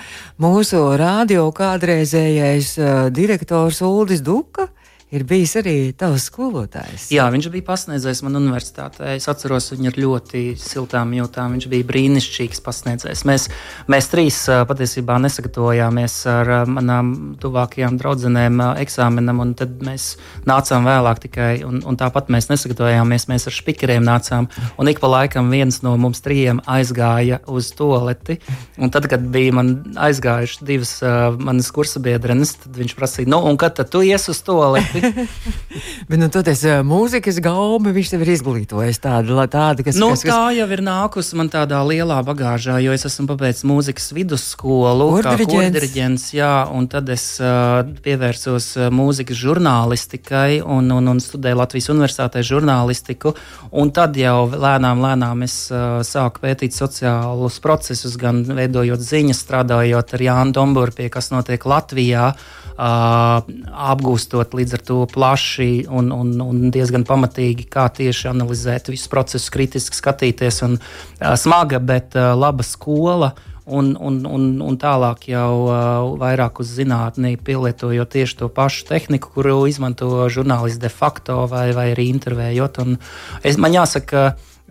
mūsu 0.42 0.80
radio 0.98 1.44
kādreizējais 1.54 2.72
uh, 2.82 2.88
direktors 3.14 3.78
Uldis 3.86 4.24
Duka 4.26 4.66
ir 5.14 5.24
bijis 5.24 5.54
arī 5.56 5.74
tavs 5.96 6.26
skolotājs. 6.28 7.08
Jā, 7.14 7.28
viņš 7.32 7.48
bija 7.52 7.64
pasniedzējis 7.70 8.20
man 8.26 8.38
universitātē. 8.40 9.14
Es 9.16 9.28
atceros 9.30 9.70
viņu 9.72 9.90
ar 9.90 10.00
ļoti 10.02 10.42
siltām 10.60 11.14
jūtām. 11.16 11.54
Viņš 11.56 11.68
bija 11.72 11.86
brīnišķīgs 11.88 12.60
pasniedzējs. 12.64 13.24
Mēs, 13.28 13.48
mēs 13.88 14.10
trīs 14.12 14.40
patiesībā 14.68 15.16
nesagatavojāmies 15.24 16.18
ar 16.32 16.52
manām 16.68 17.14
tuvākajām 17.40 17.96
draudzenēm 18.00 18.60
eksāmenam, 18.84 19.40
un 19.44 19.54
tad 19.58 19.80
mēs 19.84 20.10
nācām 20.48 20.88
vēlāk 20.88 21.24
tikai, 21.24 21.50
un, 21.68 21.80
un 21.88 21.98
tāpat 22.00 22.28
mēs 22.34 22.50
nesagatavojāmies. 22.52 23.28
Mēs 23.32 23.48
ar 23.48 23.56
špikeriem 23.56 24.04
nācām, 24.04 24.50
un 24.76 24.92
ik 24.92 25.00
pa 25.00 25.12
laikam 25.12 25.48
viens 25.52 25.80
no 25.86 25.94
mums 26.00 26.20
trījiem 26.24 26.60
aizgāja 26.68 27.40
uz 27.48 27.72
toaleti. 27.78 28.38
Un 28.76 28.92
tad, 28.92 29.08
kad 29.10 29.24
bija 29.32 29.56
man 29.56 29.74
aizgājuši 29.96 30.68
divas 30.68 30.94
uh, 31.00 31.32
manas 31.32 31.72
kursabiedrenes, 31.74 32.58
tad 32.64 32.76
viņš 32.76 32.96
prasīja, 32.98 33.32
nu, 33.32 33.40
un 33.48 33.56
kad 33.60 33.80
tu 33.88 34.04
ies 34.04 34.28
uz 34.28 34.44
toaleti? 34.44 34.97
Bet, 36.08 36.16
nu, 36.20 36.28
toties, 36.32 36.62
mūzikas 36.86 37.38
gaumi 37.44 37.92
viņš 37.96 38.12
tev 38.12 38.24
ir 38.24 38.32
izglītojis 38.34 39.00
tādu, 39.04 39.36
tādu 39.50 39.86
kas, 39.86 39.98
nu, 40.00 40.10
kas, 40.14 40.24
kas... 40.26 40.32
Tā 40.32 40.52
jau 40.56 40.68
ir 40.74 40.82
nākusi 40.84 41.38
man 41.38 41.50
tādā 41.52 41.80
lielā 41.86 42.18
bagāžā, 42.26 42.78
jo 42.84 42.94
es 42.96 43.06
esmu 43.08 43.28
pabeidzis 43.30 43.66
mūzikas 43.68 44.10
vidusskolu, 44.16 45.10
kā 45.24 45.34
kordiriģents, 45.42 46.28
jā, 46.36 46.52
un 46.74 46.88
tad 46.90 47.10
es 47.14 47.26
uh, 47.42 47.82
pievērsos 48.04 48.70
mūzikas 48.94 49.38
žurnālistikai 49.42 50.60
un, 50.64 50.90
un, 50.94 51.12
un 51.14 51.22
studēju 51.22 51.60
Latvijas 51.60 51.90
universitātē 51.94 52.44
žurnālistiku, 52.46 53.34
un 53.72 53.92
tad 53.94 54.16
jau 54.18 54.48
lēnām, 54.52 55.02
lēnām 55.04 55.44
es 55.46 55.58
uh, 55.72 56.00
sāku 56.06 56.44
pētīt 56.44 56.76
sociālus 56.76 57.58
procesus, 57.64 58.16
gan 58.20 58.44
veidojot 58.46 59.02
ziņas, 59.02 59.42
strādājot 59.44 60.16
ar 60.16 60.26
Jānu 60.28 60.56
Domburu 60.56 60.94
pie 60.94 61.08
kas 61.12 61.30
notiek 61.34 61.64
Latvijā, 61.68 62.32
uh, 62.34 62.58
apgūstot 62.78 64.54
līdz 64.54 64.78
ar 64.78 64.84
to 64.88 65.02
plaši 65.12 65.84
un, 65.92 66.08
un, 66.14 66.32
un 66.42 66.72
diezgan 66.74 67.04
pamatīgi, 67.08 67.68
kā 67.70 67.88
tieši 67.94 68.30
analizēt 68.32 68.90
visus 68.92 69.10
procesus, 69.12 69.50
kritiski 69.52 69.98
skatīties. 69.98 70.62
Un, 70.66 70.78
uh, 70.80 71.36
smaga, 71.38 71.80
bet 71.80 72.18
uh, 72.18 72.32
laba 72.38 72.66
skola. 72.66 73.34
Un, 73.68 73.90
un, 74.00 74.22
un, 74.24 74.44
un 74.64 74.76
tālāk 74.80 75.26
jau 75.28 75.66
uh, 75.66 76.06
vairāk 76.16 76.62
uz 76.62 76.70
zinātnī 76.72 77.34
pielietojot 77.36 78.08
tieši 78.14 78.38
to 78.40 78.48
pašu 78.48 78.86
tehniku, 78.88 79.28
kuru 79.34 79.58
izmanto 79.68 80.08
žurnālisti 80.32 80.80
de 80.86 80.88
facto 80.88 81.42
vai, 81.52 81.66
vai 81.76 81.90
arī 81.92 82.08
intervējot. 82.14 82.80
Un 82.80 82.96
es, 83.44 83.60
man 83.60 83.76
jāsaka, 83.76 84.22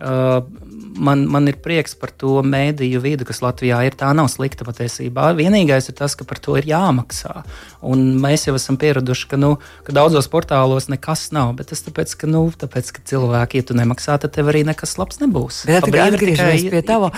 uh, 0.02 0.40
man, 0.98 1.24
man 1.30 1.48
ir 1.50 1.58
prieks 1.62 1.94
par 1.98 2.12
to 2.16 2.38
mēdīju 2.46 3.00
vidi, 3.02 3.26
kas 3.28 3.40
Latvijā 3.44 3.80
ir. 3.86 3.96
Tā 3.98 4.10
nav 4.16 4.30
slikta 4.32 4.66
patiesībā. 4.66 5.30
Vienīgais 5.38 5.90
ir 5.90 5.96
tas, 5.98 6.16
ka 6.18 6.26
par 6.28 6.40
to 6.42 6.56
ir 6.58 6.68
jāmaksā. 6.68 7.42
Un 7.88 8.04
mēs 8.22 8.48
jau 8.48 8.56
esam 8.58 8.78
pieraduši, 8.80 9.28
ka, 9.30 9.38
nu, 9.40 9.54
ka 9.86 9.94
daudzos 9.96 10.28
portālos 10.32 10.88
nekas 10.90 11.28
nav. 11.34 11.54
Bet 11.58 11.70
tas 11.72 11.84
tāpēc, 11.86 12.14
ka, 12.20 12.30
nu, 12.30 12.44
tāpēc, 12.50 12.92
ka 12.96 13.04
cilvēki, 13.12 13.62
ja 13.62 13.68
tu 13.68 13.78
nemaksā, 13.78 14.18
tad 14.22 14.34
tev 14.34 14.50
arī 14.52 14.64
nekas 14.68 14.96
labs 15.00 15.20
nebūs. 15.22 15.64
Bet 15.68 15.88
atgriežamies 15.88 16.68
pie 16.72 16.82
tava, 16.86 17.10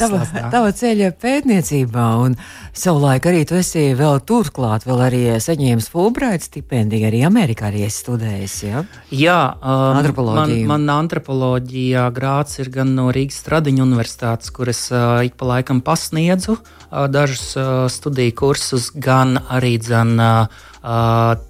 tava, 0.00 0.22
tava 0.54 0.72
ceļa 0.76 1.12
pētniecībā. 1.22 2.06
Un 2.24 2.38
savulaik 2.76 3.28
arī 3.30 3.44
tu 3.48 3.58
esi 3.60 3.88
vēl 3.98 4.20
turklāt, 4.26 4.88
vēl 4.88 5.04
arī 5.08 5.22
saņēmis 5.42 5.90
Fulbright 5.92 6.48
stipendiju, 6.48 7.08
arī 7.10 7.22
Amerikā 7.28 7.70
arī 7.70 7.86
esi 7.86 8.02
studējis. 8.04 8.56
Ja? 8.66 8.84
Jā, 9.14 9.40
um, 9.60 10.00
antropoloģija. 10.00 10.66
Man, 10.68 10.86
man 10.86 11.04
antropoloģijā 11.04 12.06
grāts 12.16 12.60
ir 12.62 12.72
gan 12.74 12.94
no 12.96 13.05
Rīgas 13.14 13.40
Stradiņa 13.42 13.84
universitātes, 13.84 14.50
kur 14.54 14.70
es 14.72 14.86
uh, 14.92 15.22
ik 15.26 15.36
pa 15.38 15.48
laikam 15.50 15.82
pasniedzu 15.84 16.56
uh, 16.56 17.06
dažus 17.10 17.56
uh, 17.58 17.86
studiju 17.92 18.34
kursus, 18.38 18.90
gan 18.90 19.38
arī 19.52 19.76
dzen, 19.82 20.14
uh, 20.18 20.62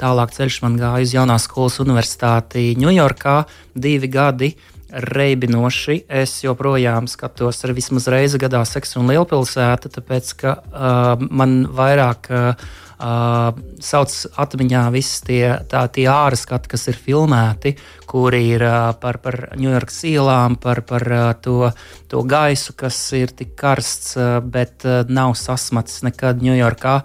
tālāk 0.00 0.32
ceļš 0.36 0.62
man 0.64 0.78
gāja 0.80 1.04
uz 1.04 1.12
Jaunās 1.16 1.44
skolas 1.48 1.76
universitāti 1.84 2.72
Ņujorkā 2.80 3.36
divi 3.74 4.10
gadi. 4.12 4.54
Reibinoši 4.86 6.04
es 6.08 6.38
joprojām 6.44 7.08
skatos 7.10 7.58
ar 7.66 7.72
vismaz 7.76 8.06
reizi 8.08 8.38
gadā 8.40 8.62
seksu 8.64 9.00
un 9.02 9.10
lielpilsētu, 9.10 9.90
tāpēc 9.98 10.32
ka 10.40 10.56
uh, 10.62 11.26
man 11.28 11.64
vairāk 11.74 12.30
uh, 12.30 12.68
Uh, 12.96 13.50
sauc 13.84 14.12
atmiņā 14.40 14.86
visi 14.94 15.18
tie, 15.26 15.42
tā, 15.68 15.82
tie 15.92 16.06
ārskati, 16.08 16.70
kas 16.72 16.86
ir 16.88 16.96
filmēti, 16.96 17.74
kuri 18.08 18.40
ir 18.54 18.64
uh, 18.64 18.94
par, 18.96 19.18
par 19.20 19.36
Ņujorkas 19.60 19.98
ielām, 20.08 20.56
par, 20.56 20.80
par 20.88 21.04
uh, 21.12 21.26
to, 21.36 21.68
to 22.08 22.22
gaisu, 22.24 22.72
kas 22.80 22.96
ir 23.18 23.34
tik 23.36 23.52
karsts, 23.60 24.14
uh, 24.16 24.38
bet 24.40 24.88
uh, 24.88 25.02
nav 25.12 25.34
sasmacis 25.36 26.06
nekad 26.08 26.40
Ņujorkā. 26.40 26.96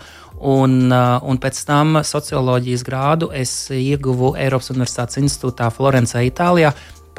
Un, 0.41 0.89
un 0.89 1.37
pēc 1.37 1.59
tam 1.67 1.99
socioloģijas 2.01 2.81
grādu 2.87 3.27
es 3.35 3.51
ieguvu 3.75 4.31
Eiropas 4.41 4.71
Universitātes 4.73 5.19
institūtā 5.21 5.67
Florencē, 5.75 6.23
Itālijā, 6.25 6.71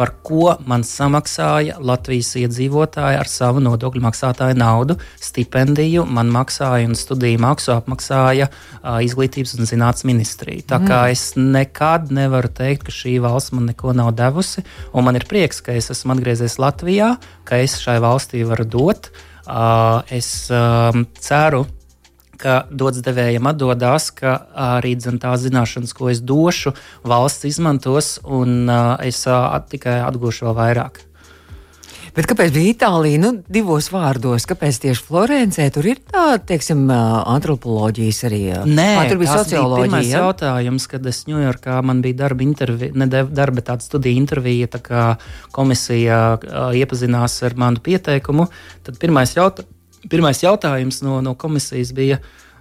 par 0.03 0.11
ko 0.27 0.57
man 0.67 0.83
samaksāja 0.83 1.77
Latvijas 1.79 2.33
iedzīvotāji 2.41 3.21
ar 3.21 3.29
savu 3.31 3.61
nodokļu 3.62 4.03
maksātāju 4.03 4.57
naudu. 4.59 4.97
Stipendiju 5.23 6.03
man 6.11 6.33
maksāja 6.35 6.88
un 6.88 6.97
studiju 6.99 7.38
maksu 7.45 7.71
apmaksāja 7.77 8.49
uh, 8.51 8.99
Izglītības 9.07 9.55
un 9.61 9.71
zinātnes 9.71 10.03
ministrija. 10.11 10.67
Tā 10.75 10.81
kā 10.83 11.05
mm. 11.05 11.12
es 11.15 11.23
nekad 11.38 12.11
nevaru 12.11 12.51
teikt, 12.51 12.89
ka 12.89 12.97
šī 12.97 13.20
valsts 13.22 13.55
man 13.55 13.70
neko 13.70 13.95
nav 13.95 14.11
devusi, 14.18 14.66
un 14.91 15.07
man 15.07 15.20
ir 15.20 15.29
prieks, 15.31 15.62
ka 15.62 15.76
es 15.79 15.93
esmu 15.95 16.16
atgriezies 16.16 16.59
Latvijā, 16.59 17.12
ka 17.47 17.62
es 17.62 17.79
šai 17.79 18.01
valstī 18.03 18.43
varu 18.49 18.66
dot. 18.66 19.12
Uh, 19.43 20.03
es 20.11 20.49
um, 20.51 21.07
ceru, 21.22 21.62
ka 22.43 22.57
dots 22.70 23.05
devējiem 23.05 23.47
atdodas, 23.53 24.11
ka 24.18 24.34
arī 24.74 24.97
tās 24.99 25.47
zināšanas, 25.47 25.95
ko 25.97 26.11
es 26.12 26.20
došu, 26.20 26.74
valsts 27.07 27.49
izmantos, 27.49 28.18
un 28.24 28.66
uh, 28.66 28.99
es 29.03 29.24
uh, 29.30 29.55
tikai 29.70 30.01
atgūšu 30.09 30.51
vēl 30.51 30.59
vairāk. 30.59 31.07
Bet 32.12 32.26
kāpēc 32.28 32.51
bija 32.53 32.74
Itālija? 32.74 33.18
Nu, 33.22 33.30
divos 33.49 33.86
vārdos, 33.88 34.45
kāpēc 34.49 34.82
tieši 34.82 35.05
Florencē 35.07 35.68
tur 35.72 35.86
ir 35.88 36.03
tāda, 36.05 36.43
teiksim, 36.51 36.84
antropoloģijas 36.93 38.18
arī? 38.28 38.40
Nē, 38.68 38.88
à, 39.01 39.07
tur 39.09 39.22
bija 39.22 39.38
socioloģija. 39.38 39.88
Tas 39.88 39.97
bija 39.97 40.18
jautājums, 40.18 40.88
kad 40.93 41.09
es 41.09 41.22
Ņujorkā 41.30 41.78
man 41.88 42.03
bija 42.05 42.20
darba 42.26 42.45
intervija, 42.45 42.93
ne 43.01 43.09
darba 43.09 43.64
tāda 43.64 43.86
studija 43.86 44.20
intervija, 44.20 44.68
tā 44.74 44.82
kā 44.84 45.07
komisija 45.57 46.18
iepazinās 46.76 47.38
ar 47.49 47.57
manu 47.64 47.80
pieteikumu. 47.80 48.51
Tad 48.84 49.01
pirmais, 49.01 49.32
jaut, 49.38 49.64
pirmais 50.11 50.42
jautājums 50.42 51.03
no, 51.05 51.20
no 51.24 51.34
komisijas 51.38 51.92
bija, 51.94 52.18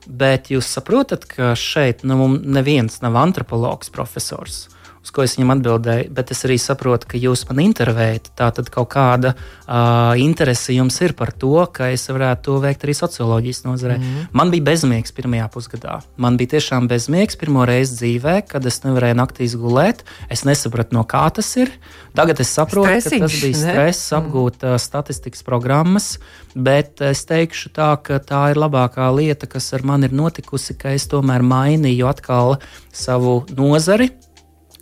bet 0.08 0.50
jūs 0.54 0.70
saprotat, 0.76 1.26
ka 1.30 1.54
šeit 1.58 2.06
nu, 2.08 2.28
neviens 2.42 3.02
nav 3.04 3.18
antropologs 3.22 3.94
profesors 3.94 4.68
uz 5.02 5.12
ko 5.14 5.24
es 5.26 5.34
viņam 5.38 5.56
atbildēju, 5.56 6.10
bet 6.14 6.32
es 6.34 6.44
arī 6.46 6.58
saprotu, 6.62 7.10
ka 7.10 7.20
jūs 7.20 7.44
man 7.50 7.62
intervējat. 7.64 8.32
Tā 8.38 8.52
tad 8.54 8.70
kaut 8.74 8.92
kāda 8.94 9.34
uh, 9.34 10.14
interese 10.22 10.76
jums 10.76 11.00
ir 11.02 11.16
par 11.18 11.34
to, 11.34 11.56
ka 11.74 11.90
es 11.94 12.06
varētu 12.12 12.46
to 12.48 12.58
veikt 12.62 12.86
arī 12.86 12.96
socioloģijas 12.98 13.64
nozarē. 13.66 13.98
Mm. 13.98 14.28
Man 14.38 14.54
bija 14.54 14.68
bezmiegs 14.70 15.16
pirmajā 15.18 15.50
pusgadā. 15.54 16.00
Man 16.22 16.38
bija 16.38 16.56
tiešām 16.56 16.90
bezmiegs 16.92 17.40
pirmo 17.42 17.66
reizi 17.68 17.98
dzīvē, 17.98 18.38
kad 18.52 18.66
es 18.70 18.82
nevarēju 18.86 19.18
naktīs 19.18 19.58
gulēt. 19.58 20.06
Es 20.30 20.46
nesapratu, 20.46 20.96
no 21.00 21.06
kā 21.10 21.26
tas 21.34 21.50
ir. 21.58 21.74
Tagad 22.18 22.44
es 22.44 22.54
saprotu, 22.54 22.92
Stresiņš, 22.92 23.18
ka 23.18 23.26
tas 23.26 23.42
bija 23.42 23.60
stress, 23.62 24.08
ne? 24.12 24.22
apgūt 24.22 24.66
uh, 24.68 24.78
statistikas 24.82 25.46
programmas, 25.48 26.12
bet 26.54 27.02
es 27.10 27.26
teikšu 27.26 27.74
tā, 27.74 27.94
ka 28.06 28.22
tā 28.22 28.52
ir 28.54 28.62
labākā 28.62 29.10
lieta, 29.16 29.50
kas 29.50 29.72
ar 29.74 29.86
mani 29.88 30.12
ir 30.12 30.18
notikusi, 30.18 30.78
ka 30.78 30.94
es 30.94 31.08
tomēr 31.10 31.42
mainīju 31.42 32.10
atkal 32.12 32.60
savu 32.94 33.42
nozari 33.58 34.12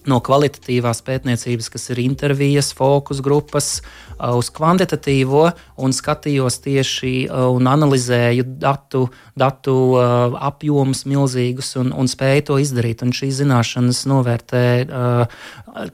no 0.07 0.19
kvalitatīvās 0.23 1.01
pētniecības, 1.07 1.69
kas 1.73 1.89
ir 1.93 2.01
intervijas, 2.03 2.71
fokus 2.75 3.23
grupas, 3.25 3.71
uh, 3.81 4.37
uz 4.39 4.51
kvantitatīvo, 4.55 5.45
un 5.83 5.95
skatījos 5.95 6.61
tieši 6.63 7.13
uh, 7.27 7.49
un 7.55 7.67
analizēju 7.71 8.47
datu, 8.61 9.07
datu 9.39 9.75
uh, 9.95 10.39
apjomus 10.51 11.05
milzīgus 11.09 11.75
un, 11.81 11.91
un 11.95 12.09
spēju 12.11 12.47
to 12.51 12.61
izdarīt. 12.63 13.03
Un 13.05 13.15
šīs 13.15 13.41
zināšanas 13.41 14.05
novērtē 14.09 14.65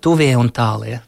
tuvie 0.02 0.32
un 0.40 0.50
tālie. 0.54 1.00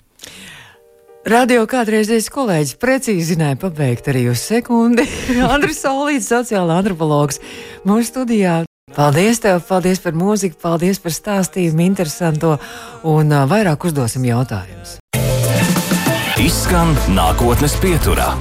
Radio 1.28 1.66
kādreizējais 1.68 2.30
kolēģis 2.32 2.78
precīzi 2.80 3.34
zināja 3.34 3.58
pabeigt 3.60 4.08
arī 4.08 4.30
uz 4.32 4.46
sekundi. 4.48 5.04
Andris 5.54 5.82
Solīts, 5.84 6.30
sociāla 6.32 6.80
antropologs, 6.80 7.42
mūsu 7.84 8.14
studijā 8.14 8.62
Paldies 8.96 9.42
tev, 9.44 9.60
paldies 9.68 10.00
par 10.00 10.14
mūziku, 10.16 10.56
paldies 10.62 11.02
par 11.04 11.12
stāstījumu, 11.12 11.84
interesanto 11.84 12.54
un 13.04 13.34
uh, 13.36 13.44
vairāk 13.50 13.84
uzdosim 13.90 14.24
jautājumus. 14.24 14.96
Izskan 16.40 16.96
nākotnes 17.12 17.76
pieturā. 17.84 18.32